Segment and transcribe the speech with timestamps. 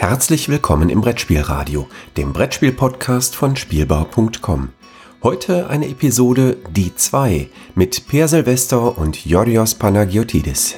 [0.00, 4.70] Herzlich willkommen im Brettspielradio, dem Brettspiel-Podcast von Spielbau.com.
[5.22, 10.76] Heute eine Episode Die 2 mit Per Silvester und Yorios Panagiotidis.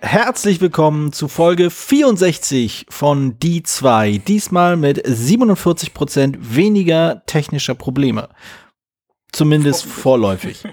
[0.00, 8.30] Herzlich willkommen zu Folge 64 von Die 2, diesmal mit 47% weniger technischer Probleme.
[9.32, 10.64] Zumindest vorläufig.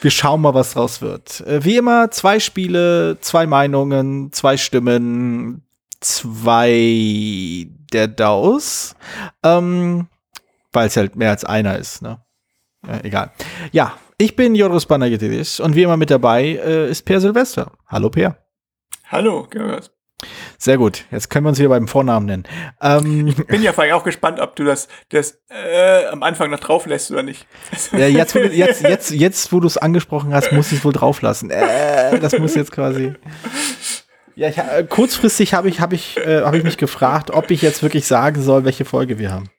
[0.00, 1.40] Wir schauen mal, was draus wird.
[1.40, 5.66] Äh, wie immer, zwei Spiele, zwei Meinungen, zwei Stimmen,
[6.00, 8.94] zwei der DAOs.
[9.42, 10.06] Ähm,
[10.72, 12.20] Weil es halt mehr als einer ist, ne?
[12.86, 13.32] Ja, egal.
[13.72, 17.72] Ja, ich bin Joris Panagiotis und wie immer mit dabei äh, ist Per Silvester.
[17.88, 18.36] Hallo Per.
[19.10, 19.90] Hallo, Gerhard.
[20.58, 21.04] Sehr gut.
[21.12, 22.44] Jetzt können wir uns wieder beim Vornamen nennen.
[22.82, 26.58] Ähm, ich bin ja vielleicht auch gespannt, ob du das, das äh, am Anfang noch
[26.58, 27.46] drauf lässt oder nicht.
[27.92, 30.84] Ja, jetzt, wo du, jetzt, jetzt, jetzt, wo du es angesprochen hast, muss ich es
[30.84, 31.50] wohl drauf lassen.
[31.50, 33.14] Äh, das muss jetzt quasi.
[34.34, 37.62] Ja, ich, äh, kurzfristig habe ich, hab ich, äh, hab ich mich gefragt, ob ich
[37.62, 39.50] jetzt wirklich sagen soll, welche Folge wir haben.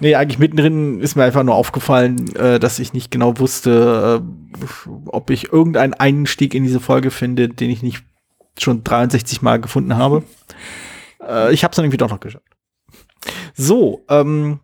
[0.00, 4.22] Nee, eigentlich mittendrin ist mir einfach nur aufgefallen, äh, dass ich nicht genau wusste,
[5.06, 8.04] ob ich irgendeinen Einstieg in diese Folge finde, den ich nicht
[8.62, 10.24] schon 63 Mal gefunden habe.
[11.22, 12.46] Äh, ich habe es dann irgendwie doch noch geschafft.
[13.54, 14.60] So, ähm,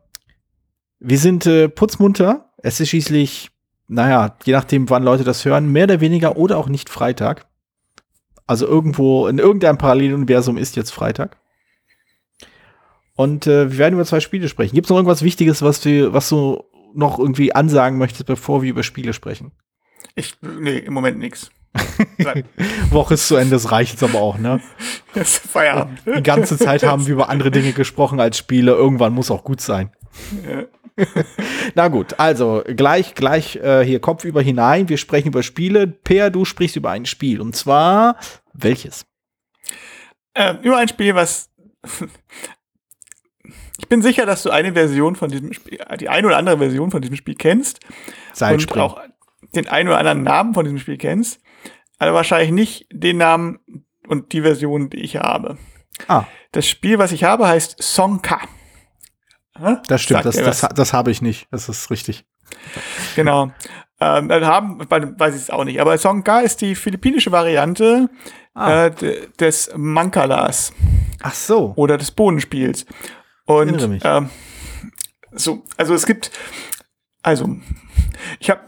[0.99, 2.51] wir sind äh, putzmunter.
[2.63, 3.51] Es ist schließlich,
[3.89, 7.47] naja, je nachdem, wann Leute das hören, mehr oder weniger oder auch nicht Freitag.
[8.47, 11.37] Also irgendwo in irgendeinem Paralleluniversum ist jetzt Freitag.
[13.17, 14.75] Und äh, wir werden über zwei Spiele sprechen.
[14.75, 16.63] Gibt es noch irgendwas Wichtiges, was du, was du
[16.95, 19.53] noch irgendwie ansagen möchtest, bevor wir über Spiele sprechen?
[20.15, 21.51] Ich, nee, im Moment nichts.
[22.91, 24.61] Woche ist zu Ende, das reicht jetzt aber auch, ne?
[25.15, 26.01] Das ist Feierabend.
[26.07, 28.73] Die ganze Zeit haben wir über andere Dinge gesprochen als Spiele.
[28.73, 29.91] Irgendwann muss auch gut sein.
[31.75, 34.91] Na gut, also gleich, gleich äh, hier Kopf über hinein.
[34.91, 35.87] Wir sprechen über Spiele.
[35.87, 37.41] Per, du sprichst über ein Spiel.
[37.41, 38.17] Und zwar
[38.53, 39.07] welches?
[40.35, 41.51] Ähm, über ein Spiel, was
[43.79, 46.91] ich bin sicher, dass du eine Version von diesem Spiel, die eine oder andere Version
[46.91, 47.81] von diesem Spiel kennst.
[48.33, 48.83] Seilspring.
[48.83, 49.01] Und auch
[49.55, 51.41] den einen oder anderen Namen von diesem Spiel kennst.
[51.99, 53.61] Aber wahrscheinlich nicht den Namen
[54.07, 55.57] und die Version, die ich habe.
[56.09, 56.25] Ah.
[56.53, 58.41] Das Spiel, was ich habe, heißt Songka.
[59.89, 61.49] Das stimmt, das, das, das habe ich nicht.
[61.51, 62.27] Das ist richtig.
[63.15, 63.51] Genau.
[63.99, 65.81] Ähm, haben, weiß ich es auch nicht.
[65.81, 68.11] Aber Songka ist die philippinische Variante
[68.55, 68.87] ah.
[68.87, 70.75] äh, des Mankalas.
[71.23, 71.73] Ach so.
[71.77, 72.85] Oder des Bodenspiels.
[73.47, 74.29] Und ähm,
[75.33, 76.31] so, also es gibt,
[77.23, 77.57] also
[78.41, 78.61] ich habe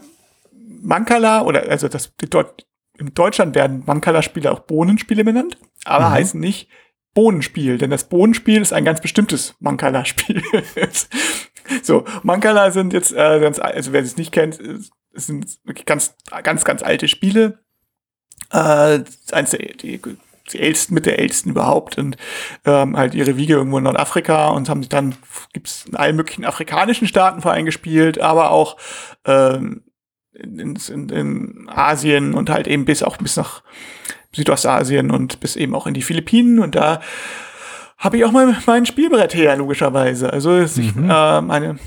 [0.80, 2.66] Mankala oder also das dort
[2.98, 6.12] in Deutschland werden Mankala-Spiele auch Bohnenspiele benannt, aber mhm.
[6.12, 6.68] heißen nicht
[7.14, 10.42] Bohnenspiel, denn das Bohnenspiel ist ein ganz bestimmtes Mankala-Spiel.
[11.82, 14.58] so, Mankala sind jetzt, äh, ganz, also wer es nicht kennt,
[15.12, 17.58] sind wirklich ganz, ganz, ganz alte Spiele.
[18.52, 19.00] Äh,
[19.32, 20.00] eins der, die
[20.52, 22.16] die ältesten mit der ältesten überhaupt und
[22.64, 25.14] ähm, halt ihre Wiege irgendwo in Nordafrika und haben sich dann,
[25.52, 28.76] gibt's in allen möglichen afrikanischen Staaten vor gespielt, aber auch
[29.24, 29.82] ähm,
[30.38, 33.62] in, in, in Asien und halt eben bis auch bis nach
[34.32, 37.00] Südostasien und bis eben auch in die Philippinen und da
[37.96, 40.32] habe ich auch mal mein Spielbrett her, logischerweise.
[40.32, 40.64] Also mhm.
[40.64, 41.78] ich, äh, meine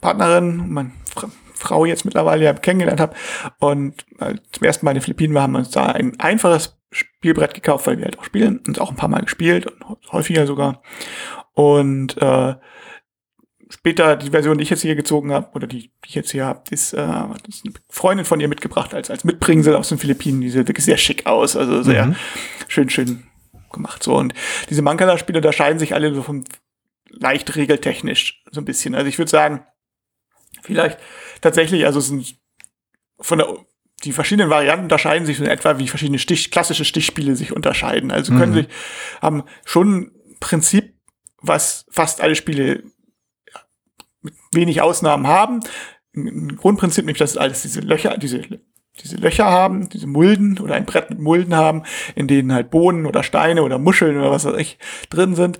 [0.00, 0.92] Partnerin, meine
[1.54, 3.14] Frau jetzt mittlerweile ja kennengelernt habe
[3.58, 6.78] und äh, zum ersten Mal in den Philippinen waren, haben wir uns da ein einfaches
[6.90, 10.46] Spielbrett gekauft, weil wir halt auch spielen und auch ein paar Mal gespielt und häufiger
[10.46, 10.82] sogar.
[11.52, 12.54] Und äh,
[13.68, 16.46] später die Version, die ich jetzt hier gezogen habe, oder die, die ich jetzt hier
[16.46, 17.06] habe, ist, äh,
[17.48, 20.40] ist eine Freundin von ihr mitgebracht als, als Mitbringsel aus den Philippinen.
[20.40, 22.16] Die sieht wirklich sehr schick aus, also sehr mhm.
[22.68, 23.26] schön, schön
[23.72, 24.02] gemacht.
[24.02, 24.34] So, und
[24.70, 26.44] diese Mankala-Spiele unterscheiden sich alle so vom
[27.08, 28.94] leicht regeltechnisch so ein bisschen.
[28.94, 29.64] Also ich würde sagen,
[30.62, 30.98] vielleicht
[31.40, 32.36] tatsächlich, also es sind
[33.20, 33.48] von der
[34.04, 38.10] die verschiedenen Varianten unterscheiden sich so in etwa, wie verschiedene Stich, klassische Stichspiele sich unterscheiden.
[38.10, 38.56] Also können mhm.
[38.56, 38.66] sich,
[39.22, 40.94] haben schon ein Prinzip,
[41.40, 42.82] was fast alle Spiele
[44.52, 45.60] wenig Ausnahmen haben.
[46.16, 48.42] Ein Grundprinzip, nämlich, dass alles diese Löcher, diese,
[49.02, 51.82] diese Löcher haben, diese Mulden oder ein Brett mit Mulden haben,
[52.14, 54.78] in denen halt Bohnen oder Steine oder Muscheln oder was weiß ich
[55.10, 55.58] drin sind.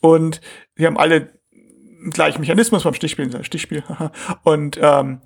[0.00, 0.40] Und
[0.76, 1.36] sie haben alle
[2.10, 3.82] gleichen Mechanismus beim Stichspiel, Stichspiel.
[4.44, 5.20] und ähm,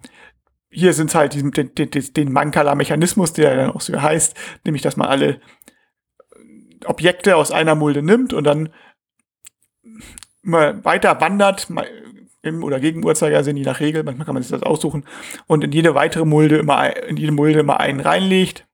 [0.70, 4.96] hier sind halt diesen, den, den, den Mankala-Mechanismus, der dann auch so heißt, nämlich, dass
[4.96, 5.40] man alle
[6.86, 8.70] Objekte aus einer Mulde nimmt und dann
[10.42, 11.68] immer weiter wandert,
[12.42, 15.04] im oder gegen Uhrzeigersinn, je nach Regel, manchmal kann man sich das aussuchen,
[15.46, 18.66] und in jede weitere Mulde immer, in jede Mulde immer einen reinlegt,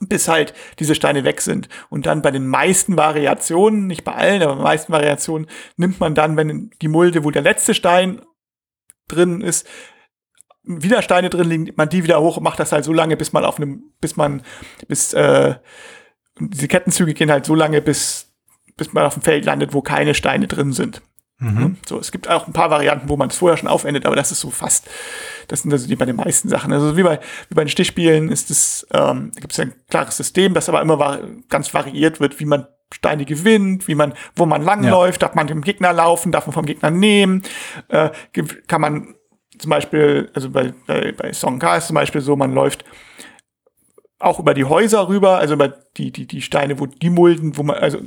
[0.00, 1.68] bis halt diese Steine weg sind.
[1.88, 6.00] Und dann bei den meisten Variationen, nicht bei allen, aber bei den meisten Variationen, nimmt
[6.00, 8.20] man dann, wenn die Mulde, wo der letzte Stein
[9.08, 9.66] drin ist,
[10.62, 13.32] wieder Steine drin liegen, man die wieder hoch und macht das halt so lange, bis
[13.32, 14.42] man auf einem, bis man,
[14.88, 15.54] bis, äh,
[16.38, 18.34] diese Kettenzüge gehen halt so lange, bis,
[18.76, 21.02] bis man auf dem Feld landet, wo keine Steine drin sind.
[21.38, 21.76] Mhm.
[21.86, 24.32] So, es gibt auch ein paar Varianten, wo man es vorher schon aufendet, aber das
[24.32, 24.88] ist so fast,
[25.48, 26.72] das sind also die bei den meisten Sachen.
[26.72, 30.54] Also wie bei, wie bei den Stichspielen ist es, ähm, gibt es ein klares System,
[30.54, 34.62] das aber immer war, ganz variiert wird, wie man Steine gewinnt, wie man, wo man
[34.62, 35.28] langläuft, ja.
[35.28, 37.42] darf man dem Gegner laufen, darf man vom Gegner nehmen,
[37.88, 38.10] äh,
[38.66, 39.14] kann man
[39.58, 42.84] zum Beispiel, also bei, bei, bei Song K ist zum Beispiel so, man läuft
[44.18, 47.62] auch über die Häuser rüber, also über die, die, die Steine, wo die Mulden, wo
[47.62, 47.98] man, also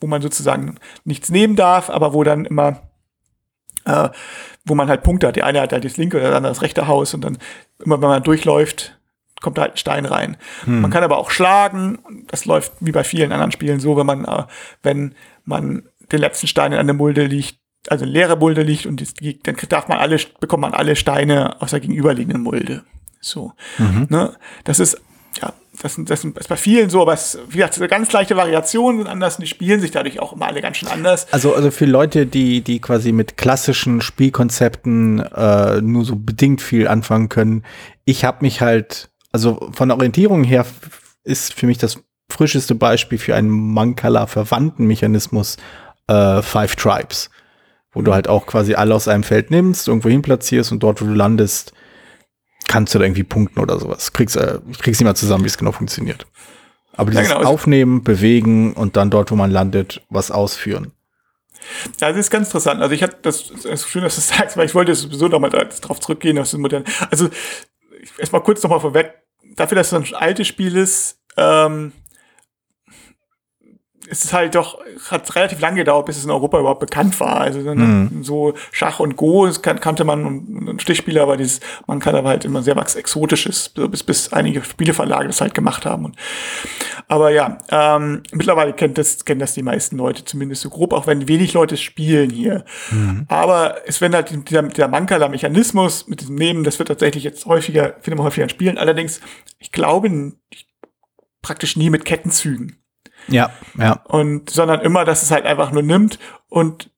[0.00, 2.82] wo man sozusagen nichts nehmen darf, aber wo dann immer,
[3.84, 4.08] äh,
[4.64, 5.36] wo man halt Punkte hat.
[5.36, 7.38] Der eine hat halt das linke oder der andere das rechte Haus und dann
[7.84, 8.98] immer, wenn man durchläuft,
[9.40, 10.36] kommt da halt ein Stein rein.
[10.64, 10.80] Hm.
[10.80, 11.98] Man kann aber auch schlagen.
[12.28, 14.44] Das läuft wie bei vielen anderen Spielen so, wenn man, äh,
[14.82, 15.14] wenn
[15.44, 17.58] man den letzten Stein in einer Mulde liegt,
[17.88, 21.60] also eine leere Mulde liegt und die, dann darf man alle, bekommt man alle Steine
[21.60, 22.84] aus der gegenüberliegenden Mulde.
[23.20, 23.52] So.
[23.78, 24.06] Mhm.
[24.10, 24.34] Ne?
[24.64, 25.00] Das ist
[25.40, 25.52] ja,
[25.82, 29.36] das, das ist bei vielen so, aber es wie gesagt, ganz leichte Variationen sind anders
[29.36, 31.26] und die spielen sich dadurch auch immer alle ganz schön anders.
[31.32, 36.88] Also, also für Leute, die, die quasi mit klassischen Spielkonzepten äh, nur so bedingt viel
[36.88, 37.64] anfangen können,
[38.04, 40.66] ich habe mich halt, also von der Orientierung her
[41.24, 41.98] ist für mich das
[42.30, 45.56] frischeste Beispiel für einen Mankala-verwandten Mechanismus
[46.08, 47.30] äh, Five Tribes,
[47.92, 51.00] wo du halt auch quasi alle aus einem Feld nimmst, irgendwo hin platzierst und dort,
[51.00, 51.72] wo du landest,
[52.68, 54.12] kannst du da irgendwie punkten oder sowas.
[54.12, 56.26] Kriegst, äh, ich krieg's nicht mal zusammen, wie es genau funktioniert.
[56.92, 57.50] Aber dieses ja, genau.
[57.50, 60.92] Aufnehmen, Bewegen und dann dort, wo man landet, was ausführen.
[62.00, 62.80] Ja, das ist ganz interessant.
[62.80, 65.28] Also ich hatte das, das ist schön, dass du das sagst, weil ich wollte sowieso
[65.28, 66.86] nochmal drauf zurückgehen, aus dem modernen.
[67.10, 67.28] Also
[68.18, 69.14] erstmal kurz nochmal vorweg,
[69.56, 71.92] dafür, dass es ein altes Spiel ist, ähm,
[74.08, 74.78] ist es halt doch,
[75.10, 77.40] hat relativ lange gedauert, bis es in Europa überhaupt bekannt war.
[77.40, 78.22] Also mhm.
[78.22, 82.14] so Schach und Go das kan kannte man und, und Stichspieler, aber dieses, man kann
[82.14, 86.06] aber halt immer sehr was Exotisches, bis, bis einige Spieleverlage das halt gemacht haben.
[86.06, 86.16] Und,
[87.06, 91.06] aber ja, ähm, mittlerweile kennt das, kennen das die meisten Leute zumindest so grob, auch
[91.06, 92.64] wenn wenig Leute spielen hier.
[92.90, 93.26] Mhm.
[93.28, 97.94] Aber es werden halt dieser, dieser Mankala-Mechanismus mit diesem Nehmen, das wird tatsächlich jetzt häufiger,
[98.00, 98.78] findet man häufiger in Spielen.
[98.78, 99.20] Allerdings,
[99.58, 100.32] ich glaube,
[101.42, 102.78] praktisch nie mit Kettenzügen.
[103.28, 104.00] Ja, ja.
[104.04, 106.90] Und, sondern immer, dass es halt einfach nur nimmt und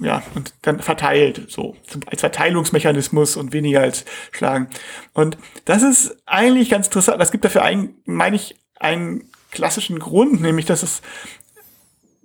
[0.00, 1.76] ja, und dann verteilt, so
[2.06, 4.68] als Verteilungsmechanismus und weniger als Schlagen.
[5.12, 5.36] Und
[5.66, 7.20] das ist eigentlich ganz interessant.
[7.20, 11.02] Das gibt dafür einen, meine ich, einen klassischen Grund, nämlich, dass es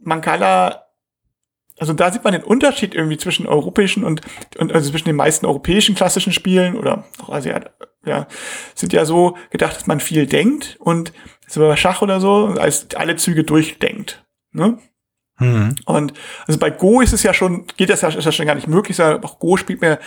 [0.02, 0.88] Mancala
[1.80, 4.22] also da sieht man den Unterschied irgendwie zwischen europäischen und,
[4.58, 7.72] und also zwischen den meisten europäischen klassischen Spielen oder auch Asiat,
[8.06, 8.28] ja,
[8.74, 11.14] sind ja so gedacht, dass man viel denkt und
[11.48, 14.26] so bei Schach oder so, als alle Züge durchdenkt.
[14.52, 14.78] Ne?
[15.40, 15.76] Mhm.
[15.86, 16.14] Und
[16.46, 18.68] also bei Go ist es ja schon, geht das ja, ist ja schon gar nicht
[18.68, 20.00] möglich, sondern auch Go spielt mir,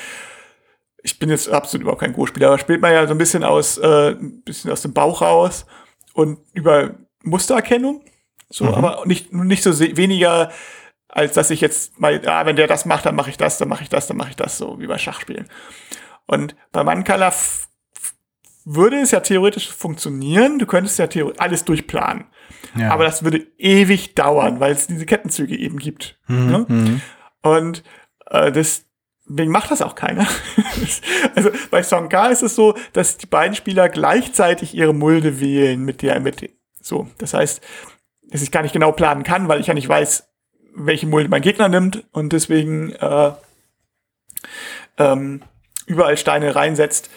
[1.02, 3.78] ich bin jetzt absolut überhaupt kein Go-Spieler, aber spielt man ja so ein bisschen aus,
[3.78, 5.66] äh, ein bisschen aus dem Bauch raus
[6.14, 8.04] und über Mustererkennung.
[8.48, 8.74] So, mhm.
[8.74, 10.50] aber nicht, nicht so weniger,
[11.08, 13.68] als dass ich jetzt mal, ja, wenn der das macht, dann mache ich das, dann
[13.68, 15.48] mache ich das, dann mache ich das, so wie bei Schachspielen.
[16.26, 17.32] Und bei Mankala
[18.64, 20.58] würde es ja theoretisch funktionieren.
[20.58, 22.26] Du könntest ja theoretisch alles durchplanen.
[22.76, 22.90] Ja.
[22.90, 26.18] Aber das würde ewig dauern, weil es diese Kettenzüge eben gibt.
[26.26, 26.50] Mhm.
[26.50, 26.66] Ne?
[26.68, 27.00] Mhm.
[27.42, 27.82] Und
[28.26, 30.26] äh, deswegen macht das auch keiner.
[31.34, 35.84] also bei Song K ist es so, dass die beiden Spieler gleichzeitig ihre Mulde wählen
[35.84, 36.50] mit der, mit dem.
[36.80, 37.60] So, das heißt,
[38.30, 40.28] dass ich gar nicht genau planen kann, weil ich ja nicht weiß,
[40.74, 43.32] welche Mulde mein Gegner nimmt und deswegen äh,
[44.98, 45.42] ähm,
[45.86, 47.10] überall Steine reinsetzt,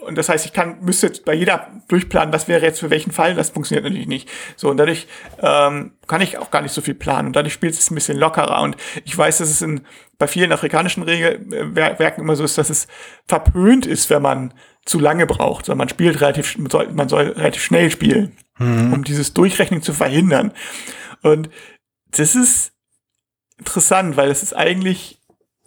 [0.00, 3.12] und das heißt, ich kann, müsste jetzt bei jeder durchplanen, was wäre jetzt für welchen
[3.12, 4.28] Fall, das funktioniert natürlich nicht.
[4.56, 5.06] So, und dadurch
[5.40, 7.28] ähm, kann ich auch gar nicht so viel planen.
[7.28, 8.62] Und dadurch spielt es ein bisschen lockerer.
[8.62, 9.82] Und ich weiß, dass es in,
[10.18, 12.88] bei vielen afrikanischen Regelwerken immer so ist, dass es
[13.26, 14.54] verpönt ist, wenn man
[14.84, 18.92] zu lange braucht, sondern man spielt relativ, man soll, man soll relativ schnell spielen, mhm.
[18.92, 20.52] um dieses Durchrechnen zu verhindern.
[21.22, 21.50] Und
[22.12, 22.72] das ist
[23.58, 25.19] interessant, weil es ist eigentlich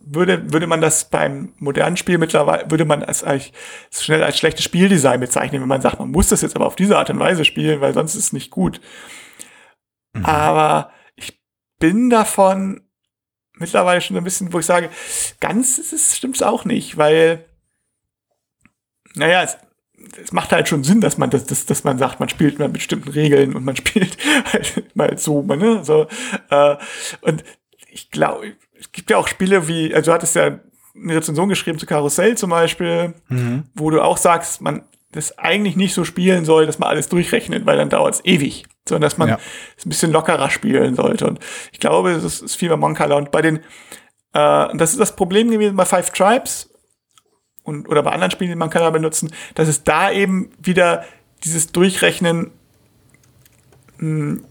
[0.05, 3.53] würde, würde man das beim modernen Spiel mittlerweile, würde man es eigentlich
[3.91, 6.97] schnell als schlechtes Spieldesign bezeichnen, wenn man sagt, man muss das jetzt aber auf diese
[6.97, 8.81] Art und Weise spielen, weil sonst ist es nicht gut.
[10.13, 10.25] Mhm.
[10.25, 11.41] Aber ich
[11.79, 12.81] bin davon
[13.53, 14.89] mittlerweile schon ein bisschen, wo ich sage,
[15.39, 17.45] ganz ist es, stimmt's auch nicht, weil,
[19.15, 19.57] naja, es,
[20.21, 22.73] es macht halt schon Sinn, dass man das, das, dass man sagt, man spielt mit
[22.73, 24.17] bestimmten Regeln und man spielt
[24.51, 26.07] halt mal so, ne, so,
[26.49, 26.75] äh,
[27.21, 27.43] und
[27.87, 30.59] ich glaube, es gibt ja auch Spiele wie, also du hattest ja
[30.95, 33.63] eine Rezension geschrieben zu Karussell zum Beispiel, mhm.
[33.73, 37.65] wo du auch sagst, man das eigentlich nicht so spielen soll, dass man alles durchrechnet,
[37.65, 39.39] weil dann dauert es ewig, sondern dass man ja.
[39.77, 41.27] es ein bisschen lockerer spielen sollte.
[41.27, 41.39] Und
[41.71, 43.15] ich glaube, das ist viel bei Moncala.
[43.15, 43.61] Und bei den, äh,
[44.75, 46.71] das ist das Problem gewesen bei Five Tribes.
[47.63, 51.05] und, oder bei anderen Spielen, die man kann benutzen, dass es da eben wieder
[51.43, 52.51] dieses Durchrechnen
[53.97, 54.45] mh, hm,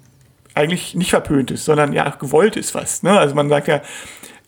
[0.54, 3.02] eigentlich nicht verpönt ist, sondern ja gewollt ist was.
[3.02, 3.18] Ne?
[3.18, 3.80] Also man sagt ja,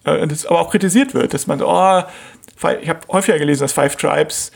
[0.05, 2.03] äh, das aber auch kritisiert wird, dass man so, oh,
[2.81, 4.53] ich habe häufiger gelesen, dass Five Tribes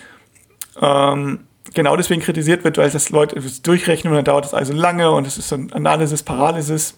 [0.80, 1.40] ähm,
[1.74, 5.10] genau deswegen kritisiert wird, weil das Leute das durchrechnen und dann dauert es also lange
[5.10, 6.94] und es ist so ein Analysis, Paralysis.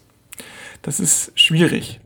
[0.81, 1.99] Das ist schwierig.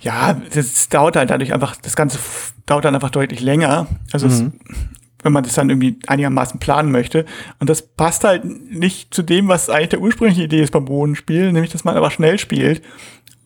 [0.00, 2.18] Ja, das dauert halt dadurch einfach, das Ganze
[2.66, 3.86] dauert dann einfach deutlich länger.
[4.12, 4.32] Also mhm.
[4.32, 4.97] es,
[5.28, 7.26] wenn man das dann irgendwie einigermaßen planen möchte.
[7.60, 11.52] Und das passt halt nicht zu dem, was eigentlich der ursprüngliche Idee ist beim Bodenspiel,
[11.52, 12.82] nämlich dass man aber schnell spielt.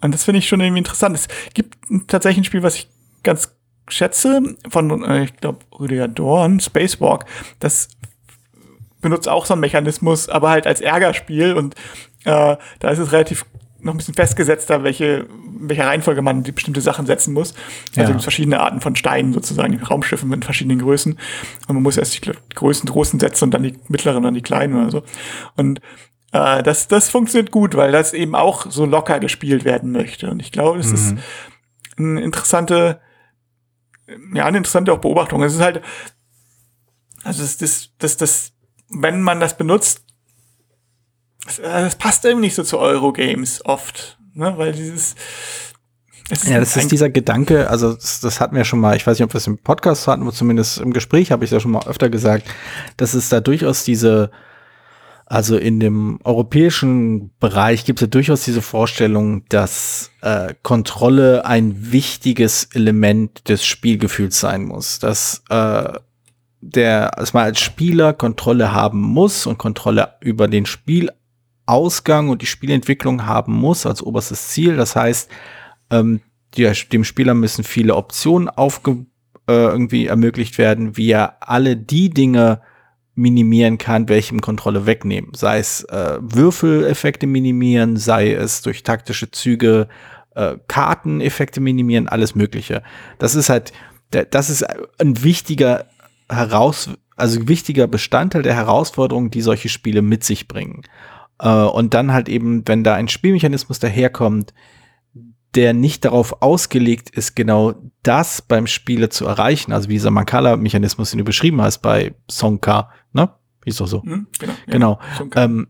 [0.00, 1.16] Und das finde ich schon irgendwie interessant.
[1.16, 2.88] Es gibt tatsächlich ein Spiel, was ich
[3.24, 3.56] ganz
[3.88, 7.24] schätze, von, äh, ich glaube, Rüdiger Dorn, Spacewalk,
[7.58, 7.88] das
[9.00, 11.74] benutzt auch so einen Mechanismus, aber halt als Ärgerspiel und
[12.24, 13.44] äh, da ist es relativ
[13.82, 15.26] noch ein bisschen festgesetzter, welche,
[15.58, 17.54] welche Reihenfolge man die bestimmte Sachen setzen muss.
[17.90, 18.06] Also ja.
[18.06, 21.12] gibt verschiedene Arten von Steinen sozusagen, Raumschiffen mit verschiedenen Größen.
[21.68, 24.42] Und man muss erst die Größen großen setzen und dann die mittleren und dann die
[24.42, 25.02] kleinen oder so.
[25.56, 25.80] Und
[26.32, 30.30] äh, das, das funktioniert gut, weil das eben auch so locker gespielt werden möchte.
[30.30, 30.94] Und ich glaube, das mhm.
[30.94, 31.14] ist
[31.98, 33.00] eine interessante,
[34.34, 35.42] ja, eine interessante auch Beobachtung.
[35.42, 35.82] Es ist halt,
[37.24, 38.52] also das, das, das, das,
[38.88, 40.04] wenn man das benutzt,
[41.44, 44.54] das, äh, das passt eben nicht so zu Eurogames oft, ne?
[44.56, 45.14] weil dieses
[46.44, 49.24] ja, das ist dieser Gedanke, also das, das hatten wir schon mal, ich weiß nicht,
[49.24, 51.72] ob wir es im Podcast hatten, aber zumindest im Gespräch habe ich es ja schon
[51.72, 52.46] mal öfter gesagt,
[52.96, 54.30] dass es da durchaus diese,
[55.26, 61.92] also in dem europäischen Bereich gibt es ja durchaus diese Vorstellung, dass äh, Kontrolle ein
[61.92, 65.92] wichtiges Element des Spielgefühls sein muss, dass äh,
[66.62, 71.10] der, dass man als Spieler Kontrolle haben muss und Kontrolle über den Spiel
[71.72, 74.76] Ausgang und die Spielentwicklung haben muss als oberstes Ziel.
[74.76, 75.30] Das heißt,
[75.90, 76.20] ähm,
[76.54, 79.06] die, dem Spieler müssen viele Optionen aufge
[79.48, 82.60] äh, irgendwie ermöglicht werden, wie er alle die Dinge
[83.14, 85.32] minimieren kann, welche ihm Kontrolle wegnehmen.
[85.34, 89.88] Sei es äh, Würfeleffekte minimieren, sei es durch taktische Züge
[90.34, 92.82] äh, Karteneffekte minimieren, alles Mögliche.
[93.18, 93.72] Das ist halt,
[94.10, 94.64] das ist
[94.98, 95.86] ein wichtiger
[96.28, 100.82] heraus, also wichtiger Bestandteil der Herausforderungen, die solche Spiele mit sich bringen.
[101.42, 104.54] Äh, und dann halt eben, wenn da ein Spielmechanismus daherkommt,
[105.54, 111.10] der nicht darauf ausgelegt ist, genau das beim Spieler zu erreichen, also wie dieser Mancala-Mechanismus,
[111.10, 113.28] den du beschrieben hast bei Sonka, ne?
[113.64, 114.02] Hieß doch so.
[114.04, 114.52] Mhm, genau.
[114.66, 114.98] genau.
[115.34, 115.68] Ja, ähm,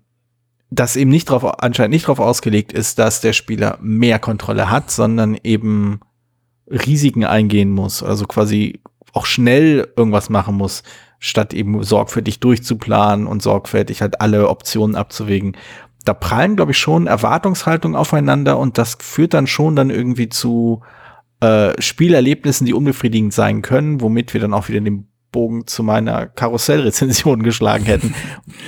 [0.70, 4.90] das eben nicht darauf, anscheinend nicht darauf ausgelegt ist, dass der Spieler mehr Kontrolle hat,
[4.90, 6.00] sondern eben
[6.70, 8.80] Risiken eingehen muss, also quasi
[9.12, 10.83] auch schnell irgendwas machen muss,
[11.19, 15.57] statt eben sorgfältig durchzuplanen und sorgfältig halt alle Optionen abzuwägen.
[16.04, 20.83] Da prallen, glaube ich, schon Erwartungshaltungen aufeinander und das führt dann schon dann irgendwie zu
[21.40, 26.26] äh, Spielerlebnissen, die unbefriedigend sein können, womit wir dann auch wieder den Bogen zu meiner
[26.26, 28.14] Karussellrezension geschlagen hätten,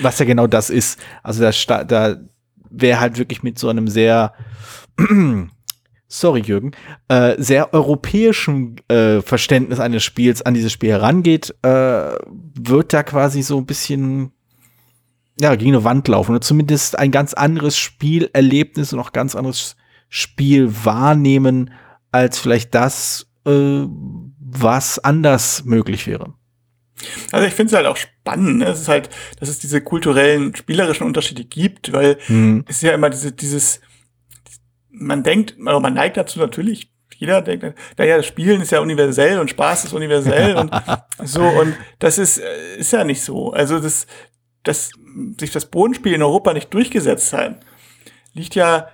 [0.03, 0.99] was ja genau das ist.
[1.23, 2.17] Also da, da
[2.71, 4.33] wäre halt wirklich mit so einem sehr
[6.08, 6.73] sorry Jürgen,
[7.08, 13.42] äh, sehr europäischen äh, Verständnis eines Spiels an dieses Spiel herangeht, äh, wird da quasi
[13.42, 14.32] so ein bisschen
[15.40, 19.76] ja, gegen eine Wand laufen oder zumindest ein ganz anderes Spielerlebnis und auch ganz anderes
[20.08, 21.73] Spiel wahrnehmen
[22.12, 23.84] als vielleicht das, äh,
[24.38, 26.34] was anders möglich wäre.
[27.32, 28.58] Also ich finde es halt auch spannend.
[28.58, 28.66] Ne?
[28.66, 32.64] Es ist halt, dass es diese kulturellen, spielerischen Unterschiede gibt, weil hm.
[32.68, 33.80] es ja immer diese, dieses,
[34.95, 39.39] man denkt, also man neigt dazu natürlich, jeder denkt, naja, das Spielen ist ja universell
[39.39, 40.73] und Spaß ist universell und
[41.23, 43.53] so und das ist, äh, ist ja nicht so.
[43.53, 44.07] Also das,
[44.63, 44.91] dass
[45.39, 47.61] sich das Bodenspiel in Europa nicht durchgesetzt hat,
[48.33, 48.89] liegt ja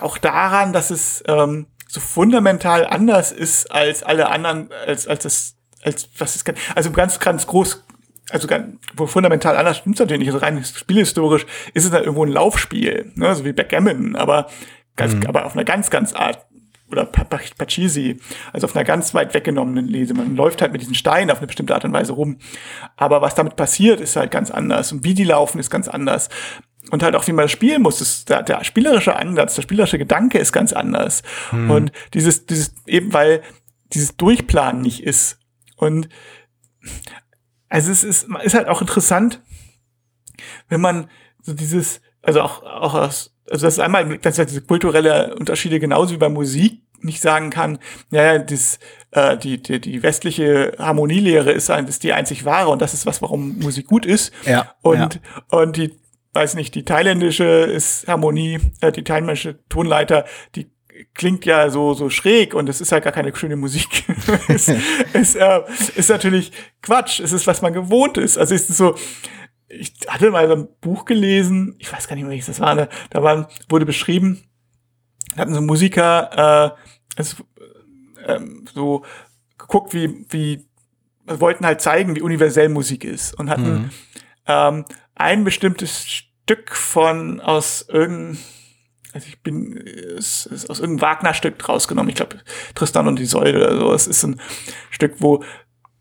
[0.00, 5.56] auch daran, dass es ähm, so fundamental anders ist als alle anderen, als, als das,
[5.82, 6.56] als was es kann.
[6.74, 7.84] Also ganz, ganz groß,
[8.30, 10.34] also ganz, wo fundamental anders stimmt natürlich nicht.
[10.34, 14.48] Also rein spielhistorisch ist es dann irgendwo ein Laufspiel, ne, so wie Backgammon, aber
[14.96, 15.26] ganz, mhm.
[15.26, 16.46] aber auf einer ganz, ganz Art
[16.90, 18.20] oder Pachisi,
[18.52, 20.14] also auf einer ganz weit weggenommenen Lese.
[20.14, 22.38] Man läuft halt mit diesen Steinen auf eine bestimmte Art und Weise rum.
[22.96, 24.92] Aber was damit passiert, ist halt ganz anders.
[24.92, 26.28] Und wie die laufen, ist ganz anders.
[26.90, 29.98] Und halt auch, wie man das spielen muss, ist der, der spielerische Ansatz, der spielerische
[29.98, 31.22] Gedanke ist ganz anders.
[31.50, 31.70] Mhm.
[31.70, 33.42] Und dieses, dieses, eben weil
[33.92, 35.38] dieses Durchplanen nicht ist.
[35.76, 36.08] Und
[37.74, 39.42] also es ist, ist halt auch interessant,
[40.68, 41.10] wenn man
[41.42, 45.80] so dieses, also auch, auch aus, also das ist einmal, dass ja diese kulturelle Unterschiede
[45.80, 47.80] genauso wie bei Musik nicht sagen kann,
[48.12, 48.78] ja, das,
[49.10, 53.20] äh, die, die, die westliche Harmonielehre ist, ist die einzig wahre und das ist was,
[53.22, 54.32] warum Musik gut ist.
[54.46, 54.72] Ja.
[54.80, 55.58] Und, ja.
[55.58, 55.98] und die,
[56.32, 60.70] weiß nicht, die thailändische ist Harmonie, äh, die thailändische Tonleiter, die
[61.14, 64.04] klingt ja so, so schräg und es ist ja gar keine schöne Musik.
[64.48, 64.68] es
[65.12, 65.60] ist, äh,
[65.96, 67.20] ist natürlich Quatsch.
[67.20, 68.38] Es ist, was man gewohnt ist.
[68.38, 68.94] Also es ist so,
[69.68, 72.74] ich hatte mal so ein Buch gelesen, ich weiß gar nicht mehr, welches das war,
[72.74, 72.88] ne?
[73.10, 74.42] da war, wurde beschrieben,
[75.36, 76.76] hatten so Musiker
[77.16, 77.36] äh, es,
[78.26, 78.40] äh,
[78.72, 79.04] so
[79.58, 80.66] geguckt, wie, wie,
[81.26, 83.90] wollten halt zeigen, wie universell Musik ist und hatten mhm.
[84.46, 84.84] ähm,
[85.14, 88.38] ein bestimmtes Stück von aus irgendeinem
[89.14, 92.10] also ich bin es ist aus irgendeinem Wagner-Stück rausgenommen.
[92.10, 92.38] Ich glaube
[92.74, 93.92] Tristan und die Säule oder so.
[93.92, 94.40] Es ist ein
[94.90, 95.44] Stück, wo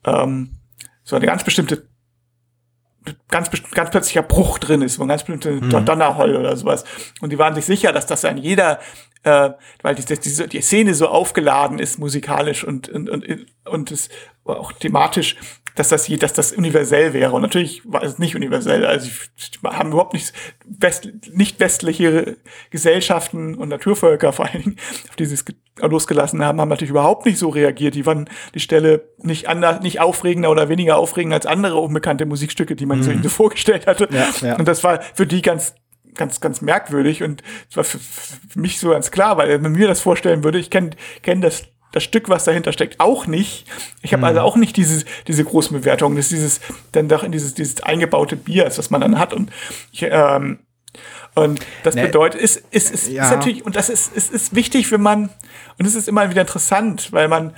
[0.03, 0.57] ähm,
[1.03, 1.87] so eine ganz bestimmte
[3.27, 5.85] ganz, ganz plötzlicher Bruch drin ist, wo ein ganz bestimmter mhm.
[5.85, 6.85] Donnerheul oder sowas.
[7.21, 8.79] Und die waren sich sicher, dass das an jeder,
[9.23, 9.51] äh,
[9.81, 14.09] weil die, die, die Szene so aufgeladen ist, musikalisch und, und, und, und es
[14.45, 15.37] auch thematisch,
[15.75, 17.31] dass das, je, dass das universell wäre.
[17.31, 18.85] Und natürlich war es nicht universell.
[18.85, 19.09] Also
[19.63, 20.33] haben überhaupt nicht,
[20.65, 22.37] west, nicht westliche
[22.69, 24.75] Gesellschaften und Naturvölker vor allen Dingen,
[25.09, 25.45] auf die sie es
[25.79, 27.95] losgelassen haben, haben natürlich überhaupt nicht so reagiert.
[27.95, 32.75] Die waren die Stelle nicht anders, nicht aufregender oder weniger aufregend als andere unbekannte Musikstücke,
[32.75, 33.23] die man mhm.
[33.23, 34.07] so vorgestellt hatte.
[34.11, 34.57] Ja, ja.
[34.57, 35.73] Und das war für die ganz
[36.15, 39.87] ganz, ganz merkwürdig und es war für, für, mich so ganz klar, weil wenn mir
[39.87, 40.91] das vorstellen würde, ich kenne
[41.21, 43.65] kenn das das Stück, was dahinter steckt, auch nicht.
[44.01, 44.25] Ich habe mhm.
[44.25, 47.83] also auch nicht dieses, diese großen Bewertungen, das ist dieses, dann doch in dieses, dieses
[47.83, 49.31] eingebaute Bier, was man dann hat.
[49.31, 49.51] Und
[49.91, 50.59] ich, ähm,
[51.35, 52.07] und das nee.
[52.07, 53.25] bedeutet, ist, ist, ist, ja.
[53.25, 55.29] ist natürlich, und das ist, ist, ist wichtig, wenn man,
[55.77, 57.55] und es ist immer wieder interessant, weil man,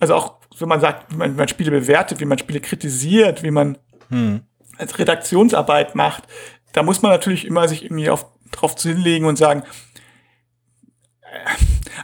[0.00, 3.42] also auch, wenn man sagt, wie man, wie man Spiele bewertet, wie man Spiele kritisiert,
[3.44, 3.78] wie man
[4.10, 4.42] hm.
[4.78, 6.24] als Redaktionsarbeit macht,
[6.72, 9.62] da muss man natürlich immer sich irgendwie auf, drauf hinlegen und sagen,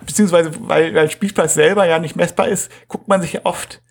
[0.05, 3.83] beziehungsweise weil, weil Spielpreis selber ja nicht messbar ist, guckt man sich oft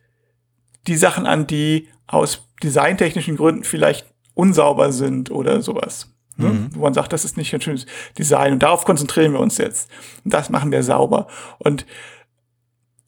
[0.87, 6.13] die Sachen an, die aus designtechnischen Gründen vielleicht unsauber sind oder sowas.
[6.37, 6.49] Ne?
[6.49, 6.69] Mhm.
[6.75, 7.85] Wo man sagt, das ist nicht ein schönes
[8.17, 9.89] Design und darauf konzentrieren wir uns jetzt.
[10.23, 11.27] Und das machen wir sauber.
[11.57, 11.85] Und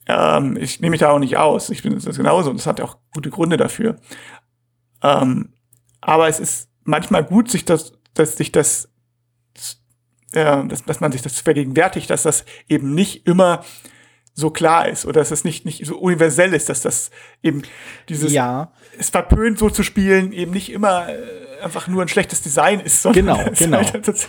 [0.06, 1.70] ähm, ich nehme mich da auch nicht aus.
[1.70, 3.96] Ich finde das genauso und das hat auch gute Gründe dafür.
[5.02, 5.52] Ähm,
[6.00, 8.88] aber es ist manchmal gut, sich das, dass sich das
[10.32, 13.64] äh, dass, dass man sich das vergegenwärtigt, dass das eben nicht immer
[14.34, 17.10] so klar ist oder dass es nicht, nicht so universell ist, dass das
[17.42, 17.62] eben
[18.08, 18.70] dieses, ja.
[18.96, 23.02] es verpönt so zu spielen, eben nicht immer äh, einfach nur ein schlechtes Design ist,
[23.02, 23.78] sondern genau, genau.
[23.78, 24.28] Halt, das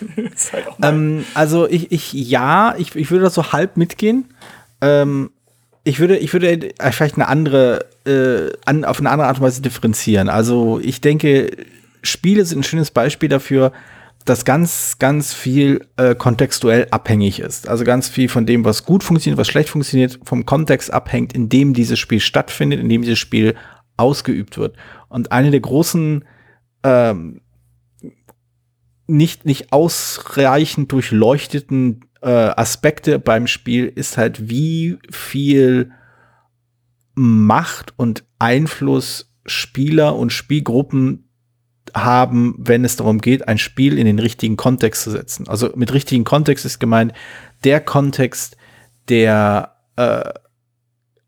[0.52, 4.34] halt ähm, also ich, ich, ja, ich, ich würde das so halb mitgehen.
[4.80, 5.30] Ähm,
[5.84, 9.62] ich würde, ich würde vielleicht eine andere, äh, an, auf eine andere Art und Weise
[9.62, 10.28] differenzieren.
[10.28, 11.50] Also ich denke,
[12.02, 13.72] Spiele sind ein schönes Beispiel dafür,
[14.24, 17.68] dass ganz, ganz viel äh, kontextuell abhängig ist.
[17.68, 21.48] Also ganz viel von dem, was gut funktioniert, was schlecht funktioniert, vom Kontext abhängt, in
[21.48, 23.54] dem dieses Spiel stattfindet, in dem dieses Spiel
[23.96, 24.76] ausgeübt wird.
[25.08, 26.24] Und eine der großen
[26.82, 27.40] ähm,
[29.06, 35.92] nicht, nicht ausreichend durchleuchteten äh, Aspekte beim Spiel ist halt, wie viel
[37.14, 41.29] Macht und Einfluss Spieler und Spielgruppen
[41.94, 45.48] haben, wenn es darum geht, ein Spiel in den richtigen Kontext zu setzen.
[45.48, 47.12] Also mit richtigen Kontext ist gemeint
[47.64, 48.56] der Kontext,
[49.08, 50.30] der äh,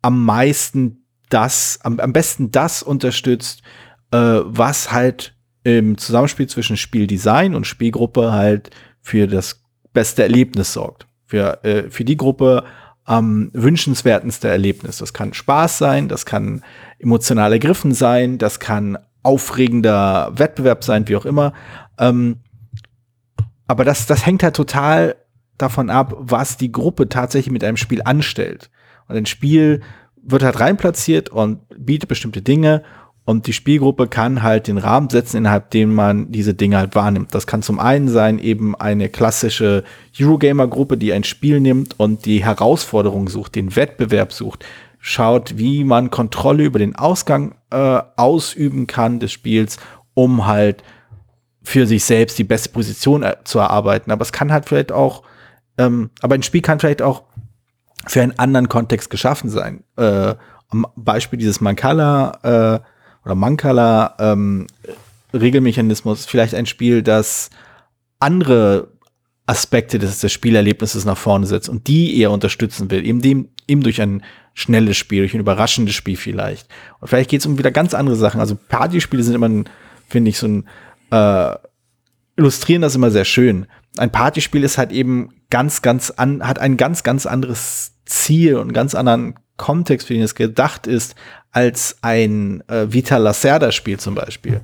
[0.03, 3.63] am meisten das, am, am besten das unterstützt,
[4.11, 8.71] äh, was halt im Zusammenspiel zwischen Spieldesign und Spielgruppe halt
[9.01, 11.07] für das beste Erlebnis sorgt.
[11.27, 12.65] Für, äh, für die Gruppe
[13.05, 14.99] am wünschenswertenste Erlebnis.
[14.99, 16.63] Das kann Spaß sein, das kann
[16.99, 21.53] emotional ergriffen sein, das kann aufregender Wettbewerb sein, wie auch immer.
[21.99, 22.37] Ähm,
[23.67, 25.17] aber das, das hängt halt total
[25.59, 28.71] davon ab, was die Gruppe tatsächlich mit einem Spiel anstellt.
[29.09, 29.83] Und ein Spiel
[30.23, 32.83] wird halt reinplatziert und bietet bestimmte Dinge
[33.25, 37.35] und die Spielgruppe kann halt den Rahmen setzen, innerhalb dem man diese Dinge halt wahrnimmt.
[37.35, 39.85] Das kann zum einen sein eben eine klassische
[40.19, 44.65] Eurogamer-Gruppe, die ein Spiel nimmt und die Herausforderung sucht, den Wettbewerb sucht,
[45.05, 49.79] schaut, wie man Kontrolle über den Ausgang äh, ausüben kann des Spiels,
[50.15, 50.85] um halt
[51.65, 54.13] für sich selbst die beste Position äh, zu erarbeiten.
[54.13, 55.25] Aber es kann halt vielleicht auch,
[55.77, 57.25] ähm, aber ein Spiel kann vielleicht auch
[58.07, 59.83] für einen anderen Kontext geschaffen sein.
[59.97, 60.37] Äh,
[60.97, 64.69] Beispiel dieses Mancala äh, oder Mancala ähm,
[65.35, 67.51] Regelmechanismus, vielleicht ein Spiel, das
[68.21, 68.89] andere
[69.47, 73.83] Aspekte des, des Spielerlebnisses nach vorne setzt und die eher unterstützen will, eben dem, eben
[73.83, 74.23] durch ein
[74.55, 76.69] schnelles Spiel, durch ein überraschendes Spiel vielleicht.
[77.01, 78.41] Und vielleicht geht es um wieder ganz andere Sachen.
[78.41, 79.65] Also Partyspiele sind immer,
[80.09, 80.69] finde ich, so ein
[81.11, 81.57] äh,
[82.37, 83.67] illustrieren das immer sehr schön.
[83.97, 88.63] Ein Partyspiel ist halt eben ganz, ganz an, hat ein ganz, ganz anderes Ziel und
[88.63, 91.15] einen ganz anderen Kontext, für den es gedacht ist,
[91.51, 94.63] als ein äh, Vita Lacerda-Spiel zum Beispiel.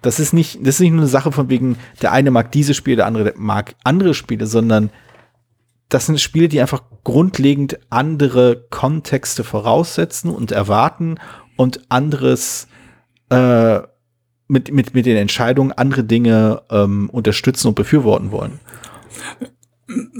[0.00, 2.76] Das ist nicht, das ist nicht nur eine Sache von wegen, der eine mag dieses
[2.76, 4.90] Spiel, der andere mag andere Spiele, sondern
[5.92, 11.18] das sind Spiele, die einfach grundlegend andere Kontexte voraussetzen und erwarten
[11.56, 12.66] und anderes
[13.28, 13.80] äh,
[14.48, 18.60] mit, mit, mit den Entscheidungen andere Dinge ähm, unterstützen und befürworten wollen.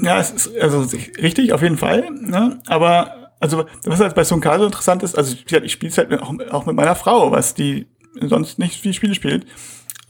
[0.03, 0.87] Ja, es ist also
[1.19, 2.11] richtig, auf jeden Fall.
[2.11, 2.61] Ne?
[2.67, 6.67] Aber also was halt bei Sunkaso interessant ist, also ich, spiele es halt auch, auch,
[6.67, 7.87] mit meiner Frau, was die
[8.21, 9.47] sonst nicht viel Spiele spielt,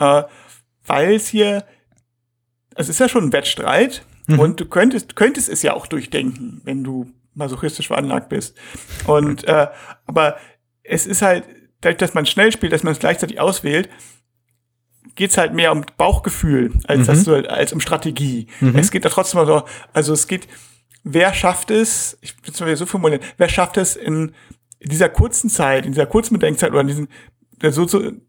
[0.00, 0.24] äh,
[0.86, 1.64] weil es hier,
[2.74, 4.38] es ist ja schon ein Wettstreit mhm.
[4.38, 8.56] und du könntest, könntest es ja auch durchdenken, wenn du masochistisch veranlagt bist.
[9.06, 9.68] Und äh,
[10.06, 10.36] aber
[10.82, 11.44] es ist halt,
[11.80, 13.88] dadurch, dass man schnell spielt, dass man es gleichzeitig auswählt,
[15.14, 17.06] geht's halt mehr um Bauchgefühl als mhm.
[17.06, 18.46] das so, als um Strategie.
[18.60, 18.76] Mhm.
[18.76, 20.48] Es geht da trotzdem so, also es geht,
[21.04, 24.32] wer schafft es, ich will es mal so formulieren, wer schafft es in,
[24.84, 27.08] dieser kurzen Zeit, in dieser kurzen Bedenkzeit oder in diesem
[27.70, 28.22] so, so einen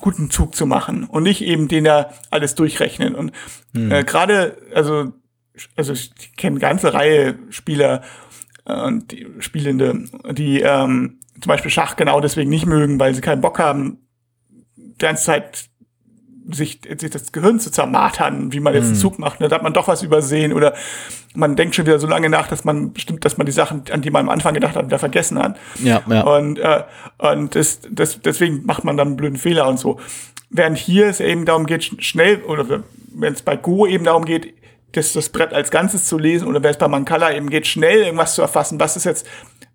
[0.00, 3.14] guten Zug zu machen und nicht eben den da alles durchrechnen.
[3.14, 3.32] Und
[3.72, 3.92] mhm.
[3.92, 5.12] äh, gerade, also,
[5.76, 8.02] also ich kenne eine ganze Reihe Spieler
[8.64, 13.20] äh, und die Spielende, die ähm, zum Beispiel Schach genau deswegen nicht mögen, weil sie
[13.20, 13.98] keinen Bock haben,
[14.76, 15.70] die ganze Zeit
[16.52, 18.98] sich, sich das Gehirn zu zermartern, wie man jetzt einen mhm.
[18.98, 19.40] Zug macht.
[19.40, 19.48] Ne?
[19.48, 20.74] Da hat man doch was übersehen oder
[21.34, 24.02] man denkt schon wieder so lange nach, dass man bestimmt, dass man die Sachen, an
[24.02, 25.58] die man am Anfang gedacht hat, wieder vergessen hat.
[25.82, 26.22] Ja, ja.
[26.22, 26.82] Und, äh,
[27.18, 30.00] und das, das, deswegen macht man dann einen blöden Fehler und so.
[30.50, 34.52] Während hier es eben darum geht, schnell, oder wenn es bei Go eben darum geht,
[34.92, 38.02] das, das Brett als Ganzes zu lesen, oder wenn es bei Mancala eben geht, schnell
[38.02, 39.26] irgendwas zu erfassen, was ist jetzt,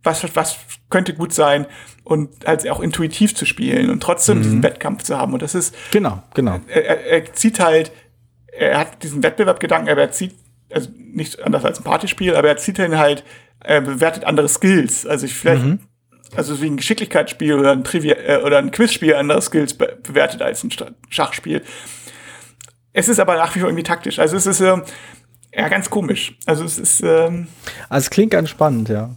[0.03, 0.57] was, was
[0.89, 1.65] könnte gut sein,
[2.05, 4.43] und halt auch intuitiv zu spielen und trotzdem mhm.
[4.43, 5.33] diesen Wettkampf zu haben.
[5.33, 5.75] Und das ist.
[5.91, 6.59] Genau, genau.
[6.67, 7.91] Er, er zieht halt,
[8.47, 10.35] er hat diesen Wettbewerbgedanken, aber er zieht,
[10.71, 13.23] also nicht anders als ein Partyspiel, aber er zieht dann halt,
[13.59, 15.05] er bewertet andere Skills.
[15.05, 15.79] Also ich vielleicht, mhm.
[16.35, 20.41] also wie ein Geschicklichkeitsspiel oder ein Trivia äh, oder ein Quizspiel andere Skills be bewertet
[20.41, 20.69] als ein
[21.09, 21.63] Schachspiel.
[22.97, 24.19] Es ist aber nach wie vor irgendwie taktisch.
[24.19, 24.77] Also es ist äh,
[25.53, 26.37] ja ganz komisch.
[26.45, 27.03] Also es ist.
[27.03, 27.47] Ähm,
[27.89, 29.09] also es klingt ganz spannend, ja.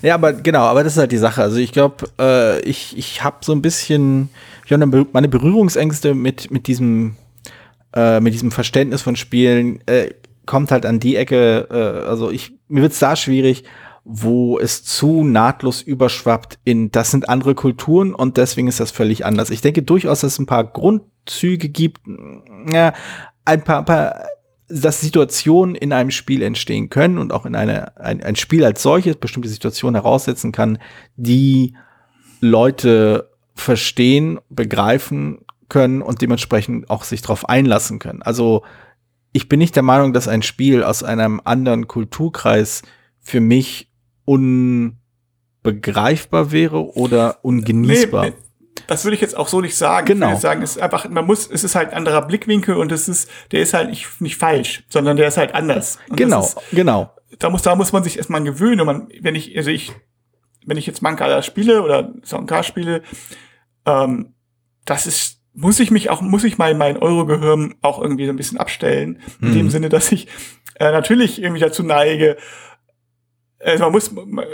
[0.00, 1.42] Ja, aber genau, aber das ist halt die Sache.
[1.42, 4.30] Also ich glaube, äh, ich, ich habe so ein bisschen,
[4.64, 7.16] ich habe meine Berührungsängste mit, mit diesem,
[7.94, 10.08] äh, mit diesem Verständnis von Spielen, äh,
[10.46, 13.64] kommt halt an die Ecke, äh, also ich, mir wird es da schwierig,
[14.10, 19.26] wo es zu nahtlos überschwappt in, das sind andere Kulturen und deswegen ist das völlig
[19.26, 19.50] anders.
[19.50, 22.00] Ich denke durchaus, dass es ein paar Grundzüge gibt,
[22.72, 22.94] ja,
[23.44, 24.24] ein paar, paar
[24.66, 28.82] dass Situationen in einem Spiel entstehen können und auch in eine, ein, ein Spiel als
[28.82, 30.78] solches bestimmte Situationen heraussetzen kann,
[31.16, 31.76] die
[32.40, 38.22] Leute verstehen, begreifen können und dementsprechend auch sich darauf einlassen können.
[38.22, 38.62] Also
[39.32, 42.82] ich bin nicht der Meinung, dass ein Spiel aus einem anderen Kulturkreis
[43.20, 43.87] für mich
[44.28, 48.26] unbegreifbar wäre oder ungenießbar.
[48.26, 48.34] Nee,
[48.86, 50.06] das würde ich jetzt auch so nicht sagen.
[50.06, 50.26] Genau.
[50.26, 52.92] Ich würde sagen, es ist einfach, man muss, es ist halt ein anderer Blickwinkel und
[52.92, 55.98] es ist, der ist halt nicht, nicht falsch, sondern der ist halt anders.
[56.08, 57.12] Und genau, ist, genau.
[57.38, 58.80] Da muss, da muss man sich erstmal gewöhnen.
[58.80, 59.92] Und man, wenn ich, also ich,
[60.64, 63.02] wenn ich jetzt Mankala spiele oder Sonka spiele,
[63.84, 64.34] ähm,
[64.84, 68.36] das ist, muss ich mich auch, muss ich mal mein Euro-Gehirn auch irgendwie so ein
[68.36, 69.20] bisschen abstellen.
[69.40, 69.54] In mhm.
[69.54, 70.28] dem Sinne, dass ich
[70.78, 72.36] äh, natürlich irgendwie dazu neige,
[73.60, 74.44] also man muss, man,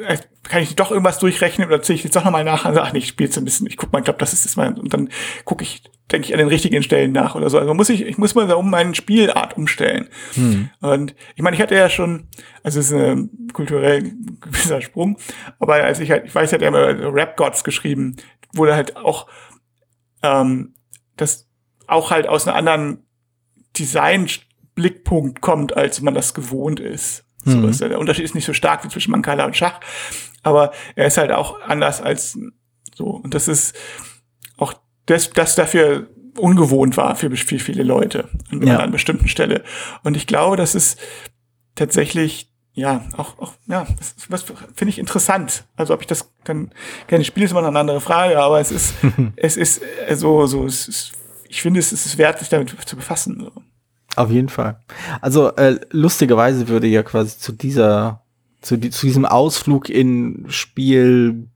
[0.00, 2.86] äh, kann ich doch irgendwas durchrechnen oder ziehe ich jetzt doch nochmal nach und sage,
[2.86, 4.56] ach nee, ich spiele jetzt ein bisschen, ich guck mal, ich glaube, das ist es
[4.56, 5.10] mal, und dann
[5.44, 7.58] gucke ich, denke ich an den richtigen Stellen nach oder so.
[7.58, 10.08] Also muss ich, ich muss mal da um meine Spielart umstellen.
[10.34, 10.70] Hm.
[10.80, 12.28] Und ich meine, ich hatte ja schon,
[12.62, 15.18] also es ist ein kulturell gewisser Sprung,
[15.58, 18.16] aber als ich halt, ich weiß, ich hatte ja immer Rap Gods geschrieben,
[18.54, 19.28] wurde halt auch
[20.22, 20.74] ähm,
[21.16, 21.48] das
[21.86, 23.06] auch halt aus einem anderen
[23.78, 27.24] Design-Blickpunkt kommt, als man das gewohnt ist.
[27.48, 27.90] So, mhm.
[27.90, 29.80] der Unterschied ist nicht so stark wie zwischen Mancala und Schach,
[30.42, 32.38] aber er ist halt auch anders als
[32.94, 33.06] so.
[33.06, 33.76] Und das ist
[34.56, 34.74] auch
[35.06, 38.78] das, das dafür ungewohnt war für, für viele Leute an ja.
[38.78, 39.64] einer bestimmten Stelle.
[40.04, 40.98] Und ich glaube, das ist
[41.74, 45.64] tatsächlich ja, auch, auch ja, das, das finde ich interessant.
[45.74, 46.70] Also ob ich das dann
[47.08, 48.94] gerne spiele, ist immer noch eine andere Frage, aber es ist,
[49.36, 51.12] es ist äh, so, so, es ist,
[51.48, 53.40] ich finde, es ist wert, sich damit zu befassen.
[53.40, 53.62] So.
[54.16, 54.80] Auf jeden Fall.
[55.20, 58.22] Also äh, lustigerweise würde ja quasi zu dieser,
[58.60, 61.48] zu, die, zu diesem Ausflug in Spiel,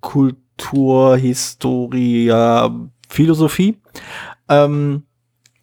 [0.00, 2.70] Kultur, Historia,
[3.08, 3.78] Philosophie
[4.48, 5.04] ähm,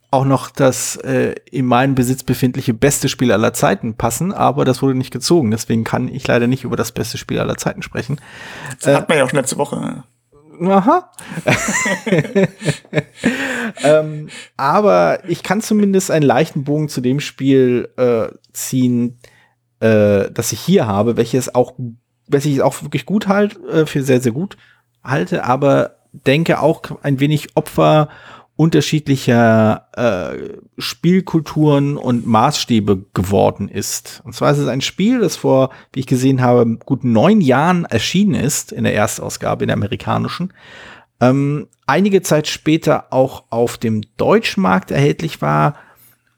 [0.09, 4.81] auch noch das äh, in meinem Besitz befindliche beste Spiel aller Zeiten passen, aber das
[4.81, 5.51] wurde nicht gezogen.
[5.51, 8.19] Deswegen kann ich leider nicht über das beste Spiel aller Zeiten sprechen.
[8.79, 10.03] Das äh, hat man ja auch schon letzte Woche.
[10.59, 11.11] Aha.
[13.83, 19.19] ähm, aber ich kann zumindest einen leichten Bogen zu dem Spiel äh, ziehen,
[19.79, 21.73] äh, das ich hier habe, welches auch,
[22.27, 24.57] welches ich auch wirklich gut halt, äh, für sehr, sehr gut
[25.03, 28.09] halte, aber denke auch ein wenig Opfer
[28.61, 34.21] unterschiedlicher äh, Spielkulturen und Maßstäbe geworden ist.
[34.23, 37.85] Und zwar ist es ein Spiel, das vor, wie ich gesehen habe, gut neun Jahren
[37.85, 40.53] erschienen ist in der Erstausgabe, in der amerikanischen.
[41.19, 45.73] Ähm, einige Zeit später auch auf dem deutschen Markt erhältlich war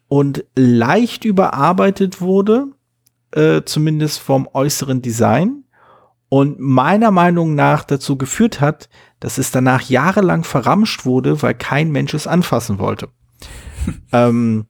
[0.07, 2.67] und leicht überarbeitet wurde,
[3.31, 5.65] äh, zumindest vom äußeren Design.
[6.29, 8.87] Und meiner Meinung nach dazu geführt hat,
[9.23, 13.07] dass es danach jahrelang verramscht wurde, weil kein Mensch es anfassen wollte.
[14.11, 14.65] ähm,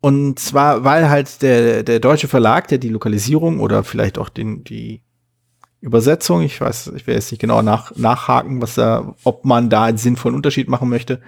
[0.00, 4.64] und zwar, weil halt der, der deutsche Verlag, der die Lokalisierung oder vielleicht auch den,
[4.64, 5.02] die
[5.82, 9.84] Übersetzung, ich weiß, ich will jetzt nicht genau nach, nachhaken, was da, ob man da
[9.84, 11.20] einen sinnvollen Unterschied machen möchte,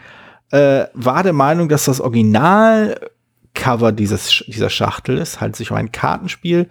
[0.53, 5.92] äh, war der Meinung, dass das Originalcover dieses, dieser Schachtel ist, halt sich um ein
[5.92, 6.70] Kartenspiel,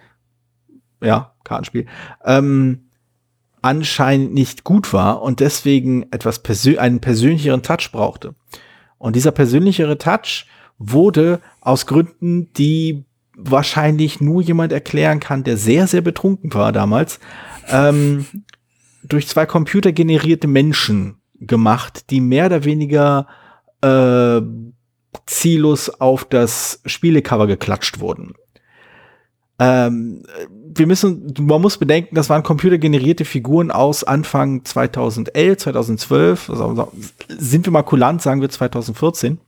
[1.00, 1.86] ja, Kartenspiel,
[2.24, 2.87] ähm,
[3.62, 8.34] anscheinend nicht gut war und deswegen etwas persö einen persönlicheren Touch brauchte.
[8.98, 10.46] Und dieser persönlichere Touch
[10.78, 13.04] wurde aus Gründen, die
[13.36, 17.20] wahrscheinlich nur jemand erklären kann, der sehr, sehr betrunken war damals,
[17.68, 18.26] ähm,
[19.04, 23.28] durch zwei computergenerierte Menschen gemacht, die mehr oder weniger
[23.80, 24.40] äh,
[25.26, 28.34] ziellos auf das Spielecover geklatscht wurden.
[29.58, 36.92] Ähm, wir müssen, man muss bedenken, das waren computergenerierte Figuren aus Anfang 2011, 2012, also
[37.28, 39.38] sind wir mal kulant, sagen wir 2014.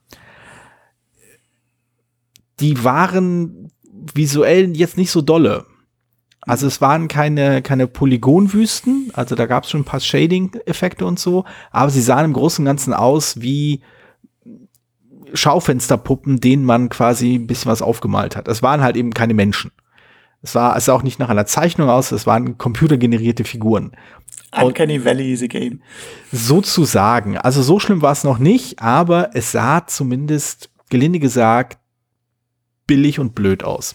[2.58, 3.70] Die waren
[4.14, 5.66] visuell jetzt nicht so dolle.
[6.42, 11.20] Also es waren keine, keine Polygonwüsten, also da gab es schon ein paar Shading-Effekte und
[11.20, 13.82] so, aber sie sahen im Großen und Ganzen aus wie
[15.34, 18.48] Schaufensterpuppen, denen man quasi ein bisschen was aufgemalt hat.
[18.48, 19.70] Es waren halt eben keine Menschen.
[20.42, 23.92] Es war, es sah auch nicht nach einer Zeichnung aus, es waren computergenerierte Figuren.
[24.52, 25.80] Uncanny Valley is a game.
[26.32, 27.38] Sozusagen.
[27.38, 31.78] Also so schlimm war es noch nicht, aber es sah zumindest, gelinde gesagt,
[32.86, 33.94] billig und blöd aus.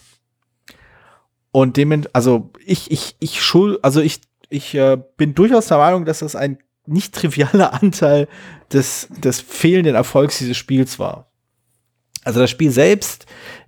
[1.51, 6.05] Und dem, also ich, ich, ich schuld, also ich, ich äh, bin durchaus der Meinung,
[6.05, 8.27] dass das ein nicht trivialer Anteil
[8.71, 11.31] des, des fehlenden Erfolgs dieses Spiels war.
[12.23, 13.25] Also das Spiel selbst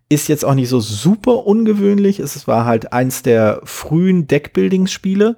[0.09, 2.19] ist jetzt auch nicht so super ungewöhnlich.
[2.19, 5.37] Es war halt eins der frühen Deckbuilding-Spiele.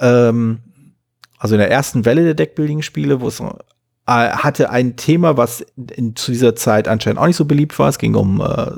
[0.00, 0.60] Ähm,
[1.38, 3.44] also in der ersten Welle der Deckbuilding-Spiele, wo es äh,
[4.06, 7.88] hatte ein Thema, was in, zu dieser Zeit anscheinend auch nicht so beliebt war.
[7.88, 8.72] Es ging um äh,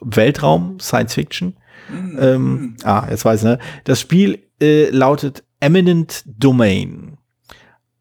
[0.00, 1.56] Weltraum, Science Fiction.
[1.90, 2.18] Mhm.
[2.20, 3.58] Ähm, ah, jetzt weiß ich, ne?
[3.84, 7.18] Das Spiel äh, lautet Eminent Domain.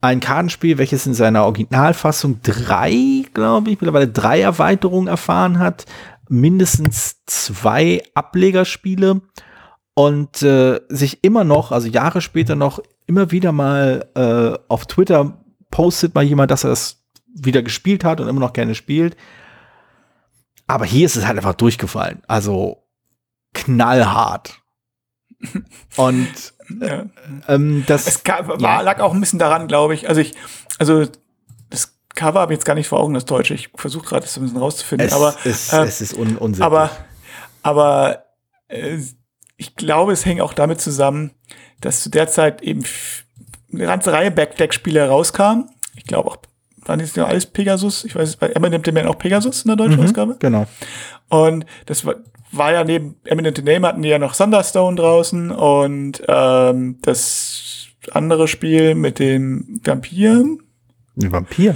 [0.01, 5.85] Ein Kartenspiel, welches in seiner Originalfassung drei, glaube ich, mittlerweile drei Erweiterungen erfahren hat,
[6.29, 9.21] mindestens zwei Ablegerspiele
[9.93, 15.41] und äh, sich immer noch, also Jahre später noch, immer wieder mal äh, auf Twitter
[15.71, 19.15] postet mal jemand, dass er das wieder gespielt hat und immer noch gerne spielt.
[20.67, 22.21] Aber hier ist es halt einfach durchgefallen.
[22.27, 22.83] Also
[23.53, 24.61] knallhart.
[25.95, 27.03] Und äh,
[27.47, 28.81] ähm, das es war, ja.
[28.81, 30.09] lag auch ein bisschen daran, glaube ich.
[30.09, 30.33] Also ich,
[30.79, 31.05] also
[32.15, 33.53] Cover habe ich jetzt gar nicht vor Augen, das Deutsche.
[33.53, 35.07] Ich versuche gerade das ein bisschen rauszufinden.
[35.07, 36.63] Es aber ist, äh, es ist un unsinnlich.
[36.63, 36.89] Aber,
[37.61, 38.25] aber
[38.67, 38.97] äh,
[39.57, 41.31] ich glaube, es hängt auch damit zusammen,
[41.81, 42.83] dass zu der Zeit eben
[43.71, 45.69] eine ganze Reihe Backdeck-Spiele herauskamen.
[45.95, 46.37] Ich glaube auch,
[46.85, 48.05] waren das ja alles Pegasus?
[48.05, 50.35] Ich weiß, bei Eminent Domain auch Pegasus in der deutschen mhm, Ausgabe.
[50.39, 50.67] Genau.
[51.29, 52.15] Und das war,
[52.51, 58.47] war ja neben Eminent Domain hatten die ja noch Thunderstone draußen und ähm, das andere
[58.47, 60.59] Spiel mit den Vampiren.
[61.21, 61.75] Ein Vampir?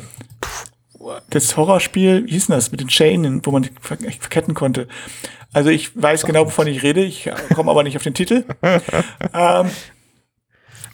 [1.30, 4.88] Das Horrorspiel, wie hieß denn das, mit den Chainen, wo man die verketten konnte.
[5.52, 8.46] Also ich weiß genau, wovon ich rede, ich komme aber nicht auf den Titel.
[9.34, 9.70] ähm,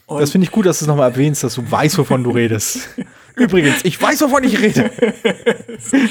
[0.08, 2.90] das finde ich gut, dass du es nochmal erwähnst, dass du weißt, wovon du redest.
[3.36, 4.92] Übrigens, ich weiß, wovon ich rede.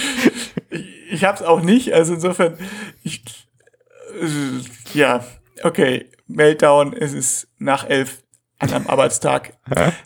[0.71, 2.59] ich ich habe es auch nicht, also insofern,
[3.03, 3.23] ich,
[4.21, 5.25] äh, ja,
[5.63, 8.24] okay, Meltdown, es ist nach elf
[8.59, 9.55] an einem Arbeitstag.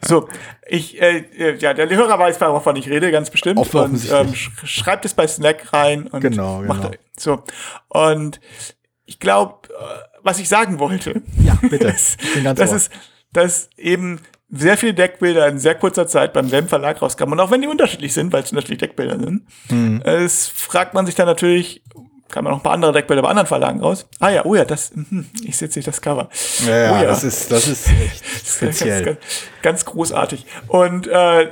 [0.04, 0.28] so,
[0.66, 3.58] ich, äh, äh, ja, der Hörer weiß, wovon ich rede, ganz bestimmt.
[3.74, 6.94] Und ähm, sch schreibt es bei Slack rein und genau, macht genau.
[7.16, 7.42] so.
[7.88, 8.40] Und
[9.04, 11.88] ich glaube, äh, was ich sagen wollte, ja, bitte.
[11.88, 12.18] ist,
[12.54, 12.92] das ist,
[13.32, 17.34] dass eben sehr viele Deckbilder in sehr kurzer Zeit beim selben Verlag rauskamen.
[17.34, 20.00] Und auch wenn die unterschiedlich sind, weil es unterschiedliche Deckbilder sind, mhm.
[20.02, 21.82] es fragt man sich dann natürlich,
[22.28, 24.06] kam noch ein paar andere Deckbilder bei anderen Verlagen raus.
[24.20, 26.28] Ah ja, oh ja, das, hm, ich sehe nicht das Cover.
[26.66, 29.04] Ja, ja, oh ja, das ist, das ist echt speziell.
[29.04, 30.46] Ganz, ganz, ganz, großartig.
[30.68, 31.50] Und äh,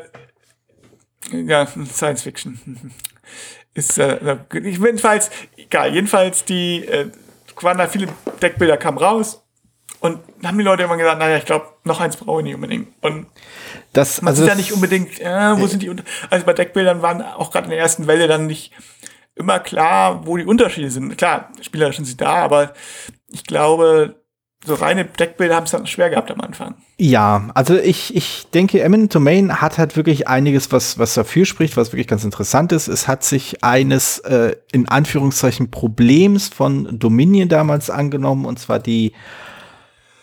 [1.33, 2.93] ja, Science Fiction.
[3.75, 7.11] Ist äh, jedenfalls, egal, jedenfalls die äh,
[7.61, 8.09] waren da viele
[8.41, 9.43] Deckbilder kamen raus
[10.01, 12.89] Und haben die Leute immer gesagt, naja, ich glaube, noch eins brauche ich nicht unbedingt.
[13.03, 13.27] Und
[13.93, 15.95] das, man also sieht ja nicht unbedingt, äh, wo sind die,
[16.31, 18.73] also bei Deckbildern waren auch gerade in der ersten Welle dann nicht
[19.37, 21.17] immer klar, wo die Unterschiede sind.
[21.17, 22.73] Klar, Spieler sind sie da, aber
[23.29, 24.17] ich glaube,
[24.65, 26.75] so reine Deckbilder haben es dann schwer gehabt am Anfang.
[26.99, 31.77] Ja, also ich, ich denke, Eminent Domain hat halt wirklich einiges, was, was dafür spricht,
[31.77, 32.89] was wirklich ganz interessant ist.
[32.89, 39.13] Es hat sich eines äh, in Anführungszeichen Problems von Dominion damals angenommen, und zwar die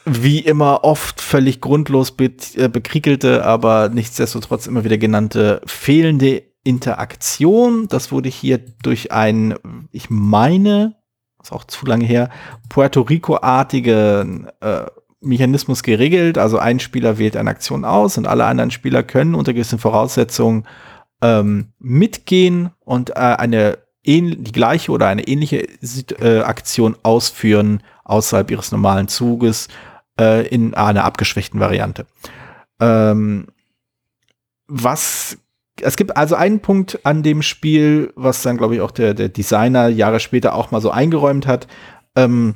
[0.06, 7.88] wie immer oft völlig grundlos be äh, bekriegelte, aber nichtsdestotrotz immer wieder genannte fehlende Interaktion.
[7.88, 9.56] Das wurde hier durch ein,
[9.92, 10.96] ich meine,
[11.42, 12.30] ist auch zu lange her,
[12.70, 14.86] Puerto Rico-artige äh,
[15.22, 16.38] Mechanismus geregelt.
[16.38, 20.66] Also ein Spieler wählt eine Aktion aus und alle anderen Spieler können unter gewissen Voraussetzungen
[21.22, 25.66] ähm, mitgehen und äh, eine die gleiche oder eine ähnliche
[26.20, 29.70] äh, Aktion ausführen außerhalb ihres normalen Zuges
[30.20, 32.06] äh, in einer abgeschwächten Variante.
[32.82, 33.48] Ähm,
[34.68, 35.38] was
[35.82, 39.30] es gibt also einen Punkt an dem Spiel, was dann, glaube ich, auch der, der
[39.30, 41.68] Designer Jahre später auch mal so eingeräumt hat,
[42.16, 42.56] ähm,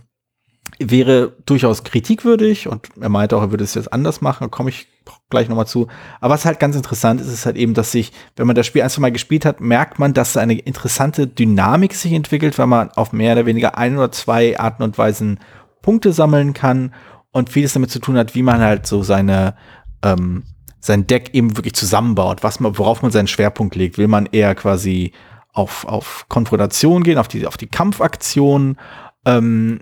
[0.79, 4.69] wäre durchaus kritikwürdig und er meinte auch, er würde es jetzt anders machen, da komme
[4.69, 4.87] ich
[5.29, 5.87] gleich nochmal zu.
[6.19, 8.83] Aber was halt ganz interessant ist, ist halt eben, dass sich, wenn man das Spiel
[8.83, 12.91] ein, zwei Mal gespielt hat, merkt man, dass eine interessante Dynamik sich entwickelt, weil man
[12.91, 15.39] auf mehr oder weniger ein oder zwei Arten und Weisen
[15.81, 16.93] Punkte sammeln kann
[17.31, 19.55] und vieles damit zu tun hat, wie man halt so seine
[20.03, 20.43] ähm,
[20.79, 23.97] sein Deck eben wirklich zusammenbaut, was man, worauf man seinen Schwerpunkt legt.
[23.97, 25.11] Will man eher quasi
[25.53, 28.77] auf, auf Konfrontation gehen, auf die, auf die Kampfaktion.
[29.25, 29.79] Ähm,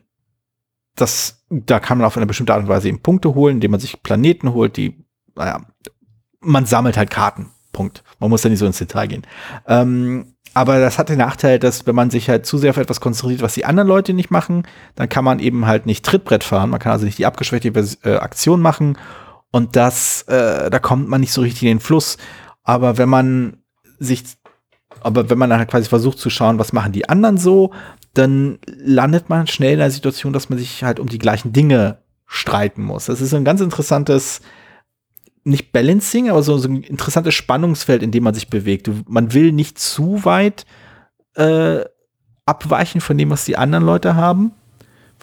[0.95, 3.81] das, da kann man auf eine bestimmte Art und Weise eben Punkte holen, indem man
[3.81, 5.03] sich Planeten holt, die,
[5.35, 5.61] naja,
[6.39, 7.51] man sammelt halt Karten.
[7.73, 8.03] Punkt.
[8.19, 9.27] Man muss ja nicht so ins Detail gehen.
[9.67, 13.01] Ähm, aber das hat den Nachteil, dass wenn man sich halt zu sehr auf etwas
[13.01, 14.63] konzentriert, was die anderen Leute nicht machen,
[14.95, 16.69] dann kann man eben halt nicht Trittbrett fahren.
[16.69, 17.67] Man kann also nicht die abgeschwächte
[18.05, 18.97] äh, Aktion machen
[19.55, 22.17] und das, äh, da kommt man nicht so richtig in den Fluss.
[22.63, 23.63] Aber wenn man
[23.99, 24.25] sich,
[24.99, 27.71] aber wenn man dann halt quasi versucht zu schauen, was machen die anderen so,
[28.13, 31.99] dann landet man schnell in der Situation, dass man sich halt um die gleichen Dinge
[32.25, 33.05] streiten muss.
[33.05, 34.41] Das ist ein ganz interessantes,
[35.45, 38.91] nicht Balancing, aber so, so ein interessantes Spannungsfeld, in dem man sich bewegt.
[39.07, 40.65] Man will nicht zu weit
[41.35, 41.85] äh,
[42.45, 44.51] abweichen von dem, was die anderen Leute haben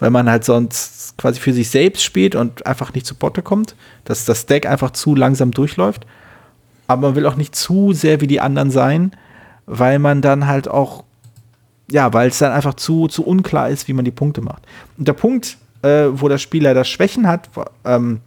[0.03, 3.73] weil man halt sonst quasi für sich selbst spielt und einfach nicht zu Botte kommt,
[4.03, 6.05] dass das Deck einfach zu langsam durchläuft.
[6.87, 9.15] Aber man will auch nicht zu sehr wie die anderen sein,
[9.65, 11.05] weil man dann halt auch,
[11.89, 14.63] ja, weil es dann einfach zu, zu unklar ist, wie man die Punkte macht.
[14.97, 17.49] Und der Punkt, äh, wo der Spieler das Schwächen hat,
[17.85, 18.19] ähm,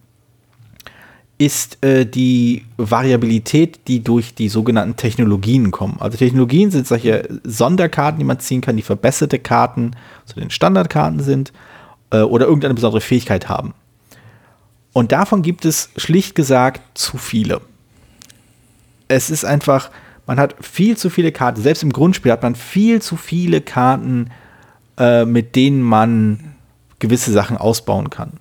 [1.38, 5.96] ist äh, die Variabilität, die durch die sogenannten Technologien kommen.
[6.01, 9.92] Also Technologien sind solche Sonderkarten, die man ziehen kann, die verbesserte Karten
[10.25, 11.53] zu den Standardkarten sind
[12.11, 13.75] äh, oder irgendeine besondere Fähigkeit haben.
[14.94, 17.61] Und davon gibt es schlicht gesagt zu viele.
[19.09, 19.90] Es ist einfach,
[20.27, 21.61] man hat viel zu viele Karten.
[21.61, 24.31] Selbst im Grundspiel hat man viel zu viele Karten,
[24.99, 26.55] äh, mit denen man
[26.99, 28.40] gewisse Sachen ausbauen kann.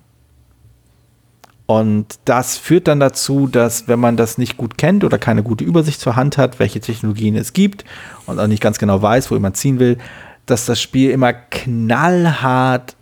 [1.66, 5.64] Und das führt dann dazu, dass wenn man das nicht gut kennt oder keine gute
[5.64, 7.84] Übersicht zur Hand hat, welche Technologien es gibt
[8.26, 9.98] und auch nicht ganz genau weiß, wo man ziehen will,
[10.46, 12.96] dass das Spiel immer knallhart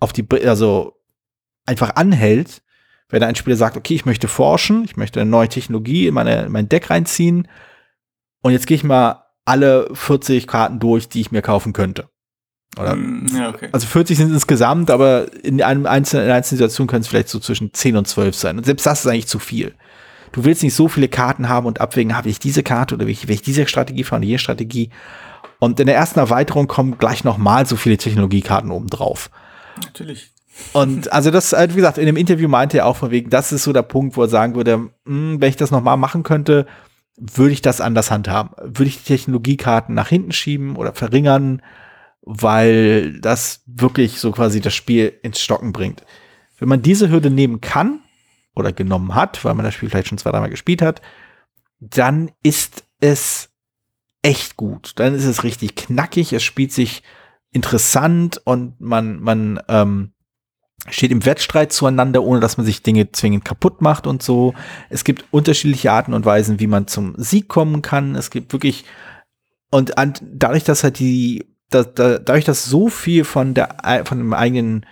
[0.00, 0.94] auf die, also
[1.66, 2.62] einfach anhält,
[3.10, 6.46] wenn ein Spieler sagt, okay, ich möchte forschen, ich möchte eine neue Technologie in, meine,
[6.46, 7.46] in mein Deck reinziehen
[8.42, 12.08] und jetzt gehe ich mal alle 40 Karten durch, die ich mir kaufen könnte.
[12.78, 13.68] Oder, hm, ja, okay.
[13.72, 17.28] Also 40 sind insgesamt, aber in einem einzelnen, in einer einzelnen Situation können es vielleicht
[17.28, 18.58] so zwischen 10 und 12 sein.
[18.58, 19.74] Und selbst das ist eigentlich zu viel.
[20.32, 23.12] Du willst nicht so viele Karten haben und abwägen, habe ich diese Karte oder will
[23.12, 24.90] ich, will ich diese Strategie fahren jene Strategie.
[25.58, 29.30] Und in der ersten Erweiterung kommen gleich nochmal so viele Technologiekarten oben drauf.
[29.82, 30.30] Natürlich.
[30.72, 33.52] Und also das, äh, wie gesagt, in dem Interview meinte er auch von wegen, das
[33.52, 36.22] ist so der Punkt, wo er sagen würde, mh, hm, wenn ich das nochmal machen
[36.22, 36.66] könnte,
[37.16, 38.50] würde ich das anders handhaben.
[38.62, 41.62] Würde ich die Technologiekarten nach hinten schieben oder verringern
[42.26, 46.04] weil das wirklich so quasi das Spiel ins Stocken bringt.
[46.58, 48.00] Wenn man diese Hürde nehmen kann
[48.54, 51.00] oder genommen hat, weil man das Spiel vielleicht schon zwei, dreimal gespielt hat,
[51.78, 53.50] dann ist es
[54.22, 54.92] echt gut.
[54.96, 57.02] Dann ist es richtig knackig, es spielt sich
[57.52, 60.12] interessant und man, man ähm,
[60.88, 64.52] steht im Wettstreit zueinander, ohne dass man sich Dinge zwingend kaputt macht und so.
[64.90, 68.16] Es gibt unterschiedliche Arten und Weisen, wie man zum Sieg kommen kann.
[68.16, 68.84] Es gibt wirklich
[69.70, 74.18] und an, dadurch, dass halt die da, da, dadurch, dass so viel von der von
[74.18, 74.86] dem eigenen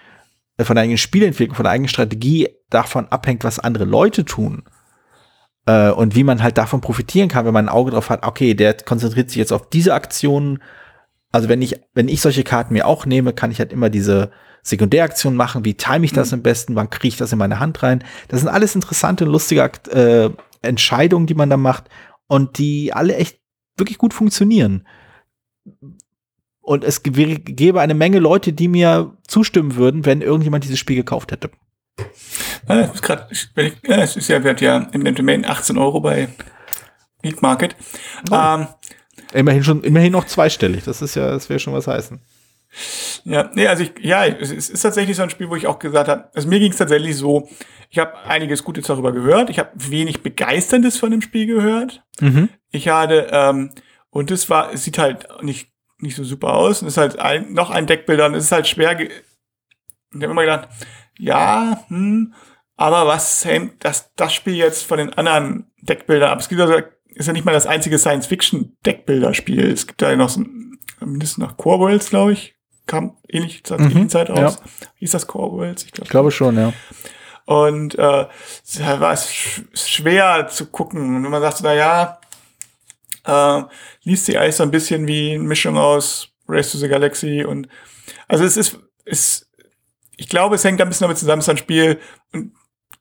[0.56, 4.64] äh, von der eigenen Spielentwicklung, von der eigenen Strategie davon abhängt, was andere Leute tun
[5.66, 8.54] äh, und wie man halt davon profitieren kann, wenn man ein Auge drauf hat, okay,
[8.54, 10.62] der konzentriert sich jetzt auf diese Aktionen,
[11.32, 14.30] Also wenn ich, wenn ich solche Karten mir auch nehme, kann ich halt immer diese
[14.62, 15.64] Sekundäraktion machen.
[15.64, 16.34] Wie time ich das mhm.
[16.34, 16.76] am besten?
[16.76, 18.02] Wann kriege ich das in meine Hand rein?
[18.28, 20.30] Das sind alles interessante, lustige äh,
[20.62, 21.88] Entscheidungen, die man da macht
[22.28, 23.40] und die alle echt
[23.76, 24.86] wirklich gut funktionieren.
[26.64, 31.30] Und es gäbe eine Menge Leute, die mir zustimmen würden, wenn irgendjemand dieses Spiel gekauft
[31.30, 31.50] hätte.
[32.68, 33.30] Ja, ist grad,
[33.86, 36.28] ja, es ist ja wert ja im Domain 18 Euro bei
[37.22, 37.76] Geek Market.
[38.30, 38.34] Oh.
[38.34, 38.66] Ähm,
[39.34, 40.84] Immerhin schon, immerhin noch zweistellig.
[40.84, 42.20] Das ist ja, das wäre schon was heißen.
[43.24, 46.08] Ja, nee, also ich, ja, es ist tatsächlich so ein Spiel, wo ich auch gesagt
[46.08, 47.48] habe, also mir ging es tatsächlich so,
[47.90, 52.02] ich habe einiges Gutes darüber gehört, ich habe wenig Begeisterndes von dem Spiel gehört.
[52.20, 52.48] Mhm.
[52.70, 53.70] Ich hatte, ähm,
[54.10, 57.18] und es war, es sieht halt nicht, nicht so super aus, und es ist halt
[57.18, 59.10] ein, noch ein Deckbilder, und es ist halt schwer, ich
[60.14, 60.68] habe immer gedacht,
[61.18, 62.34] ja, hm,
[62.76, 66.40] aber was hängt das, das Spiel jetzt von den anderen Deckbildern ab?
[66.40, 66.74] Es gibt also
[67.14, 69.70] ist ja nicht mal das einzige Science-Fiction-Deckbilderspiel.
[69.70, 70.44] Es gibt da ja noch so
[71.00, 72.56] mindestens noch Core Worlds, glaube ich.
[72.86, 74.56] Kam ähnlich zur mhm, Zeit aus.
[74.56, 74.70] Ja.
[74.96, 75.84] Hieß das Core Worlds?
[75.84, 76.72] Ich glaube glaube schon, ja.
[77.46, 77.98] Und äh,
[78.78, 79.32] da war es
[79.74, 81.16] schwer zu gucken.
[81.16, 82.18] Und wenn man sagt, na ja,
[83.24, 83.62] äh,
[84.02, 87.68] liest sie eigentlich so ein bisschen wie eine Mischung aus Race to the Galaxy und
[88.28, 89.50] also es ist, ist
[90.16, 91.98] ich glaube, es hängt ein bisschen damit zusammen, es ist ein Spiel
[92.32, 92.52] und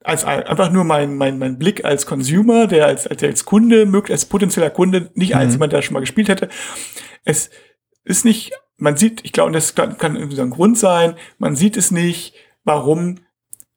[0.03, 4.25] als einfach nur mein, mein, mein Blick als Consumer, der als, als, als Kunde, als
[4.25, 5.51] potenzieller Kunde, nicht als mhm.
[5.53, 6.49] jemand, der schon mal gespielt hätte.
[7.23, 7.49] Es
[8.03, 11.55] ist nicht, man sieht, ich glaube, das kann, kann irgendwie so ein Grund sein, man
[11.55, 12.33] sieht es nicht,
[12.65, 13.19] warum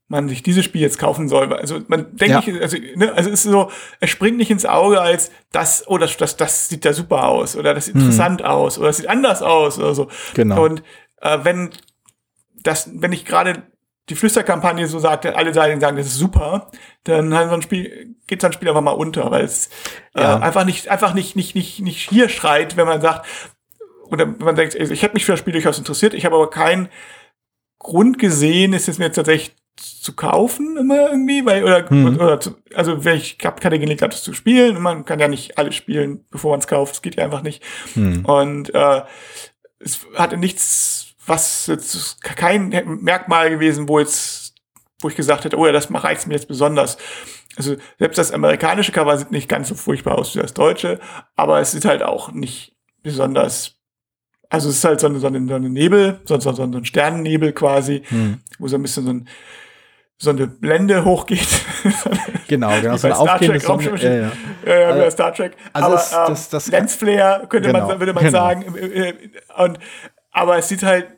[0.08, 1.52] man sich dieses Spiel jetzt kaufen soll.
[1.52, 2.52] Also man denkt ja.
[2.52, 5.98] nicht, also, ne, also es ist so, es springt nicht ins Auge als das, oh,
[5.98, 8.02] das, das, das sieht da super aus oder das sieht mhm.
[8.02, 10.08] interessant aus oder das sieht anders aus oder so.
[10.34, 10.64] Genau.
[10.64, 10.82] Und
[11.20, 11.70] äh, wenn
[12.62, 13.62] das, wenn ich gerade
[14.08, 16.70] die Flüsterkampagne so sagt, alle Seiten sagen, das ist super,
[17.04, 19.68] dann hat so ein Spiel, geht so ein Spiel einfach mal unter, weil es
[20.14, 20.38] äh, ja.
[20.38, 23.26] äh, einfach nicht, einfach nicht, nicht, nicht, nicht hier schreit, wenn man sagt,
[24.04, 26.50] oder wenn man denkt, ich hätte mich für das Spiel durchaus interessiert, ich habe aber
[26.50, 26.88] keinen
[27.80, 32.16] Grund gesehen, ist es mir tatsächlich zu kaufen immer irgendwie, weil oder, mhm.
[32.16, 35.74] oder zu, also ich habe keine Gelegenheit das zu spielen, man kann ja nicht alles
[35.74, 37.62] spielen, bevor man es kauft, das geht ja einfach nicht.
[37.94, 38.24] Mhm.
[38.24, 39.02] Und äh,
[39.78, 42.68] es hatte nichts was jetzt kein
[43.02, 44.54] Merkmal gewesen, wo jetzt,
[45.00, 46.96] wo ich gesagt hätte, oh ja, das reizt mir jetzt besonders.
[47.56, 51.00] Also selbst das amerikanische Cover sieht nicht ganz so furchtbar aus wie das deutsche,
[51.34, 53.76] aber es sieht halt auch nicht besonders.
[54.48, 56.84] Also es ist halt so eine, so eine, so eine Nebel, so, so, so ein
[56.84, 58.40] Sternennebel quasi, hm.
[58.58, 59.28] wo so ein bisschen so ein
[60.18, 61.46] so eine Blende hochgeht.
[62.48, 62.96] genau, genau.
[62.96, 63.84] So eine aufgehende Sonne.
[63.96, 64.32] Ja, ja.
[64.64, 65.56] ja, ja also, Star Trek.
[65.72, 68.38] Also aber ähm, das, das, Lensflare könnte genau, man, würde man genau.
[68.38, 68.64] sagen.
[69.58, 69.78] Und,
[70.32, 71.08] aber es sieht halt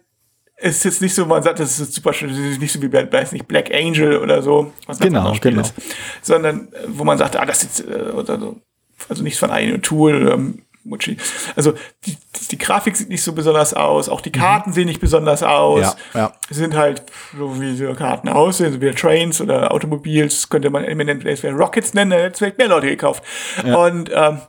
[0.60, 2.88] ist jetzt nicht so, man sagt, das ist super schön, das ist nicht so wie
[2.88, 5.60] bei, weiß nicht, Black Angel oder so, was genau, genau.
[5.60, 5.74] Ist,
[6.20, 8.60] sondern äh, wo man sagt, ah, das ist, äh, oder so,
[9.08, 10.38] also nichts von einem Tool oder
[10.84, 11.16] Mucci.
[11.56, 11.74] Also
[12.06, 12.16] die,
[12.50, 14.40] die Grafik sieht nicht so besonders aus, auch die mhm.
[14.40, 14.74] Karten mhm.
[14.74, 15.96] sehen nicht besonders aus.
[16.14, 16.32] Ja, ja.
[16.48, 17.02] Sie sind halt
[17.36, 22.10] so wie so Karten aussehen, so wie Trains oder Automobils, könnte man eminent Rockets nennen,
[22.10, 23.22] dann hätte es vielleicht mehr Leute gekauft.
[23.64, 23.76] Ja.
[23.76, 24.40] Und, ähm,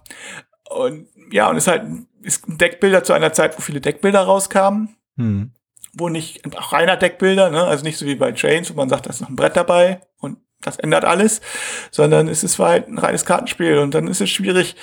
[0.70, 1.84] und ja, und es ist halt
[2.22, 4.96] ist ein Deckbilder zu einer Zeit, wo viele Deckbilder rauskamen.
[5.16, 5.52] Mhm
[5.94, 7.64] wo nicht auch reiner Deckbilder, ne?
[7.64, 10.02] also nicht so wie bei Chains, wo man sagt, da ist noch ein Brett dabei
[10.20, 11.42] und das ändert alles,
[11.90, 14.76] sondern es ist halt ein reines Kartenspiel und dann ist es schwierig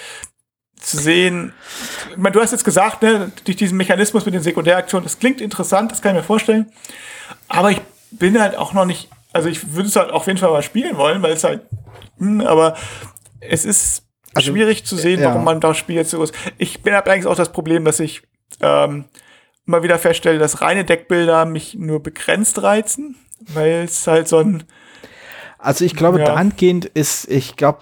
[0.81, 1.53] zu sehen.
[2.11, 5.41] Ich meine, du hast jetzt gesagt, ne, durch diesen Mechanismus mit den Sekundäraktionen, das klingt
[5.41, 6.70] interessant, das kann ich mir vorstellen,
[7.49, 10.51] aber ich bin halt auch noch nicht, also ich würde es halt auf jeden Fall
[10.51, 11.62] mal spielen wollen, weil es halt,
[12.18, 12.77] hm, aber
[13.41, 14.05] es ist
[14.35, 15.29] also, schwierig zu sehen, ja.
[15.29, 16.35] warum man das Spiel jetzt so ist.
[16.59, 18.22] Ich bin halt eigentlich auch das Problem, dass ich
[18.61, 19.07] ähm,
[19.66, 24.64] immer wieder feststelle, dass reine Deckbilder mich nur begrenzt reizen, weil es halt so ein
[25.66, 26.26] also ich glaube, ja.
[26.26, 27.80] dahingehend ist, ich glaube,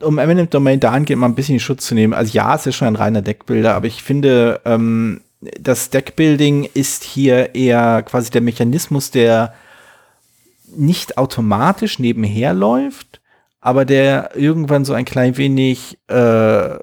[0.00, 2.76] äh, um Eminent Domain dahingehend mal ein bisschen Schutz zu nehmen, also ja, es ist
[2.76, 5.20] schon ein reiner Deckbilder, aber ich finde, ähm,
[5.60, 9.52] das Deckbuilding ist hier eher quasi der Mechanismus, der
[10.74, 13.20] nicht automatisch nebenher läuft,
[13.60, 16.78] aber der irgendwann so ein klein wenig äh,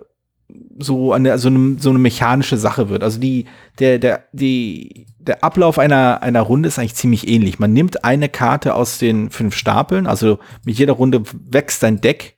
[0.80, 3.04] so eine, so eine, so eine mechanische Sache wird.
[3.04, 3.45] Also die,
[3.80, 7.60] der, der, die, der Ablauf einer, einer Runde ist eigentlich ziemlich ähnlich.
[7.60, 12.38] Man nimmt eine Karte aus den fünf Stapeln, also mit jeder Runde wächst ein Deck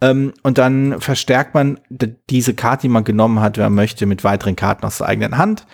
[0.00, 1.80] ähm, und dann verstärkt man
[2.30, 5.38] diese Karte, die man genommen hat, wenn man möchte, mit weiteren Karten aus der eigenen
[5.38, 5.66] Hand,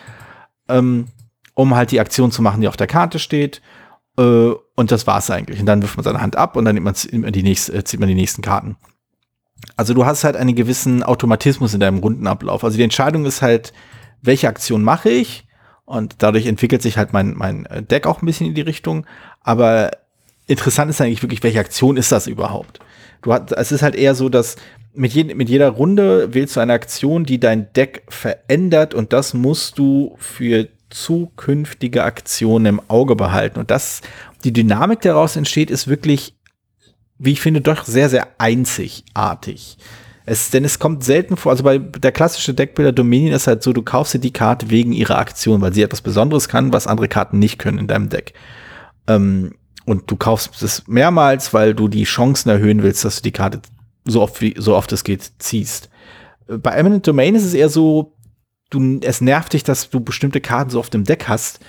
[0.69, 1.07] ähm,
[1.55, 3.61] um halt die Aktion zu machen, die auf der Karte steht.
[4.19, 5.61] Äh, und das war's eigentlich.
[5.61, 8.01] Und dann wirft man seine Hand ab und dann nimmt man die nächste, äh, zieht
[8.01, 8.77] man die nächsten Karten.
[9.77, 12.65] Also du hast halt einen gewissen Automatismus in deinem Rundenablauf.
[12.65, 13.73] Also die Entscheidung ist halt,
[14.23, 15.47] welche Aktion mache ich?
[15.85, 19.07] Und dadurch entwickelt sich halt mein, mein Deck auch ein bisschen in die Richtung.
[19.43, 19.91] Aber
[20.47, 22.81] interessant ist eigentlich wirklich, welche Aktion ist das überhaupt?
[23.23, 24.57] du hast, es ist halt eher so, dass
[24.95, 29.35] mit, je, mit jeder Runde wählst du eine Aktion, die dein Deck verändert und das
[29.35, 33.61] musst du für zukünftige Aktionen im Auge behalten.
[33.61, 34.01] Und das,
[34.43, 36.35] die Dynamik daraus entsteht, ist wirklich,
[37.21, 39.77] wie ich finde, doch sehr, sehr einzigartig.
[40.25, 43.73] Es, denn es kommt selten vor, also bei der klassische Deckbilder Dominion ist halt so,
[43.73, 47.09] du kaufst dir die Karte wegen ihrer Aktion, weil sie etwas Besonderes kann, was andere
[47.09, 48.33] Karten nicht können in deinem Deck.
[49.07, 49.55] Ähm,
[49.85, 53.61] und du kaufst es mehrmals, weil du die Chancen erhöhen willst, dass du die Karte
[54.07, 55.91] so oft wie so oft es geht ziehst.
[56.47, 58.15] Bei Eminent Domain ist es eher so,
[58.71, 61.61] du, es nervt dich, dass du bestimmte Karten so oft im Deck hast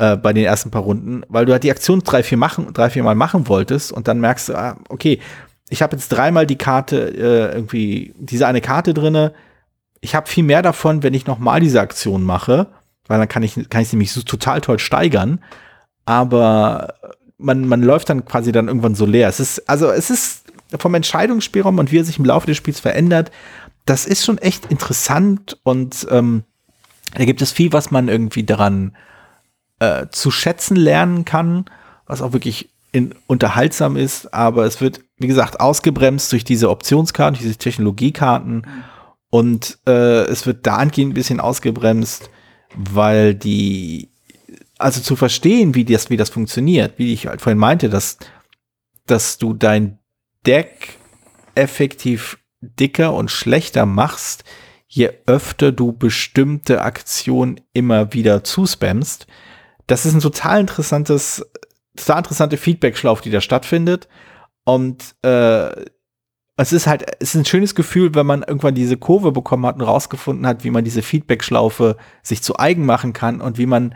[0.00, 2.88] äh, bei den ersten paar Runden, weil du halt die Aktion drei, vier machen, drei,
[2.88, 5.20] vier Mal machen wolltest und dann merkst du, ah, okay,
[5.68, 9.34] ich habe jetzt dreimal die Karte, äh, irgendwie, diese eine Karte drinne.
[10.00, 12.68] Ich habe viel mehr davon, wenn ich nochmal diese Aktion mache,
[13.08, 15.40] weil dann kann ich, kann ich nämlich so total toll steigern.
[16.06, 16.94] Aber
[17.36, 19.28] man, man läuft dann quasi dann irgendwann so leer.
[19.28, 20.44] Es ist, also es ist
[20.78, 23.30] vom Entscheidungsspielraum und wie er sich im Laufe des Spiels verändert,
[23.84, 26.44] das ist schon echt interessant und ähm,
[27.14, 28.96] da gibt es viel, was man irgendwie daran
[29.80, 31.64] äh, zu schätzen lernen kann,
[32.06, 37.38] was auch wirklich in, unterhaltsam ist, aber es wird, wie gesagt, ausgebremst durch diese Optionskarten,
[37.40, 38.66] diese Technologiekarten
[39.30, 42.30] und äh, es wird dahingehend ein bisschen ausgebremst,
[42.74, 44.10] weil die,
[44.78, 48.18] also zu verstehen, wie das, wie das funktioniert, wie ich halt vorhin meinte, dass,
[49.06, 49.98] dass du dein
[50.46, 50.98] Deck
[51.54, 54.44] effektiv dicker und schlechter machst,
[54.88, 59.26] je öfter du bestimmte Aktionen immer wieder zuspammst.
[59.90, 61.44] Das ist ein total interessantes,
[61.96, 64.08] total interessante Feedback-Schlaufe, die da stattfindet.
[64.64, 65.70] Und äh,
[66.56, 69.76] es ist halt, es ist ein schönes Gefühl, wenn man irgendwann diese Kurve bekommen hat
[69.76, 73.94] und rausgefunden hat, wie man diese Feedback-Schlaufe sich zu eigen machen kann und wie man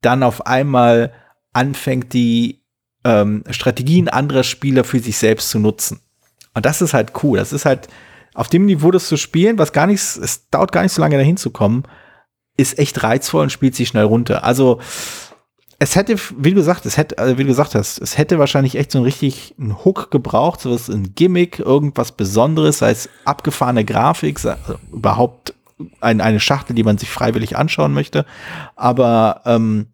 [0.00, 1.12] dann auf einmal
[1.52, 2.64] anfängt, die
[3.04, 6.00] ähm, Strategien anderer Spieler für sich selbst zu nutzen.
[6.54, 7.38] Und das ist halt cool.
[7.38, 7.86] Das ist halt,
[8.34, 11.16] auf dem Niveau das zu spielen, was gar nicht, es dauert gar nicht so lange
[11.16, 11.84] dahin zu kommen,
[12.56, 14.42] ist echt reizvoll und spielt sich schnell runter.
[14.42, 14.80] Also,
[15.78, 18.76] es hätte, wie du gesagt, es hätte, also wie du gesagt hast, es hätte wahrscheinlich
[18.76, 23.10] echt so ein richtig einen Hook gebraucht, so was ein Gimmick, irgendwas Besonderes, sei es
[23.24, 25.54] abgefahrene Grafik, also überhaupt
[26.00, 28.24] ein, eine Schachtel, die man sich freiwillig anschauen möchte,
[28.74, 29.88] aber ähm,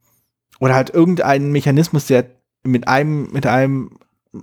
[0.60, 2.26] oder halt irgendeinen Mechanismus, der
[2.62, 3.98] mit einem mit einem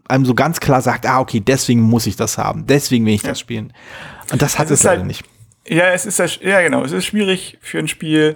[0.08, 3.24] einem so ganz klar sagt, ah okay, deswegen muss ich das haben, deswegen will ich
[3.24, 3.30] ja.
[3.30, 3.74] das spielen.
[4.32, 5.24] Und das hat es, es leider halt, nicht.
[5.66, 8.36] Ja, es ist ja genau, es ist schwierig für ein Spiel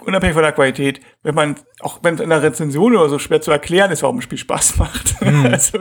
[0.00, 3.40] unabhängig von der Qualität, wenn man, auch wenn es in der Rezension oder so schwer
[3.40, 5.14] zu erklären ist, warum ein Spiel Spaß macht.
[5.26, 5.46] Mhm.
[5.46, 5.78] also,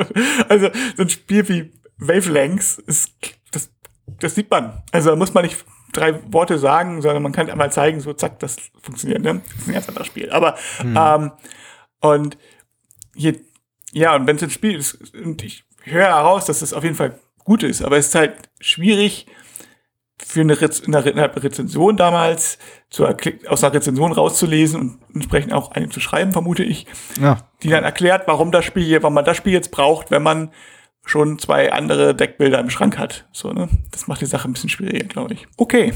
[0.49, 3.11] also, so ein Spiel wie Wavelengths, ist,
[3.51, 3.69] das,
[4.19, 4.81] das sieht man.
[4.91, 8.39] Also da muss man nicht drei Worte sagen, sondern man kann einmal zeigen, so zack,
[8.39, 9.21] das funktioniert.
[9.21, 9.41] Ne?
[9.43, 10.31] Das ist ein ganz anderes Spiel.
[10.31, 10.97] Aber mhm.
[10.97, 11.31] ähm,
[11.99, 12.37] und
[13.15, 13.35] hier,
[13.91, 16.83] ja, und wenn es ein Spiel ist, und ich höre heraus, dass es das auf
[16.83, 19.27] jeden Fall gut ist, aber es ist halt schwierig,
[20.17, 22.57] für eine, Rez eine Rezension damals
[22.89, 23.05] zu
[23.47, 26.87] aus einer Rezension rauszulesen und entsprechend auch eine zu schreiben, vermute ich,
[27.21, 27.37] ja.
[27.63, 30.51] die dann erklärt, warum das Spiel hier, warum man das Spiel jetzt braucht, wenn man
[31.05, 33.27] schon zwei andere Deckbilder im Schrank hat.
[33.31, 33.69] So, ne?
[33.91, 35.47] Das macht die Sache ein bisschen schwieriger, glaube ich.
[35.57, 35.93] Okay.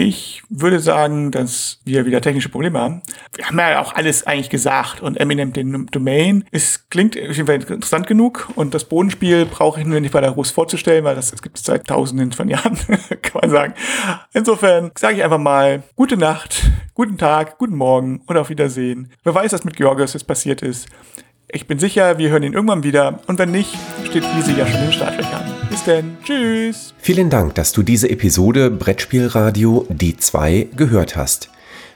[0.00, 3.02] Ich würde sagen, dass wir wieder technische Probleme haben.
[3.34, 6.44] Wir haben ja auch alles eigentlich gesagt und Eminem den Domain.
[6.52, 10.30] Es klingt auf jeden Fall interessant genug und das Bodenspiel brauche ich nur nicht weiter
[10.30, 12.78] groß vorzustellen, weil das, das gibt es seit tausenden von Jahren,
[13.22, 13.74] kann man sagen.
[14.32, 19.10] Insofern sage ich einfach mal gute Nacht, guten Tag, guten Morgen und auf Wiedersehen.
[19.24, 20.86] Wer weiß, was mit Georgios jetzt passiert ist.
[21.50, 23.70] Ich bin sicher, wir hören ihn irgendwann wieder und wenn nicht,
[24.04, 25.50] steht Easy ja schon den Startlöchern.
[25.70, 26.92] Bis denn, tschüss.
[26.98, 31.48] Vielen Dank, dass du diese Episode Brettspielradio D2 gehört hast.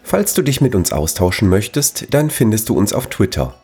[0.02, 3.54] Falls du dich mit uns austauschen möchtest, dann findest du uns auf Twitter.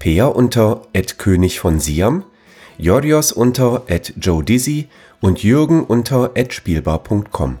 [0.00, 0.82] Peer unter
[1.16, 2.24] König von Siam,
[2.76, 3.84] Jorios unter
[4.16, 4.88] Joe Dizzy
[5.20, 7.60] und Jürgen unter spielbar.com.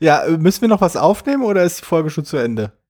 [0.00, 2.72] Ja, müssen wir noch was aufnehmen oder ist die Folge schon zu Ende?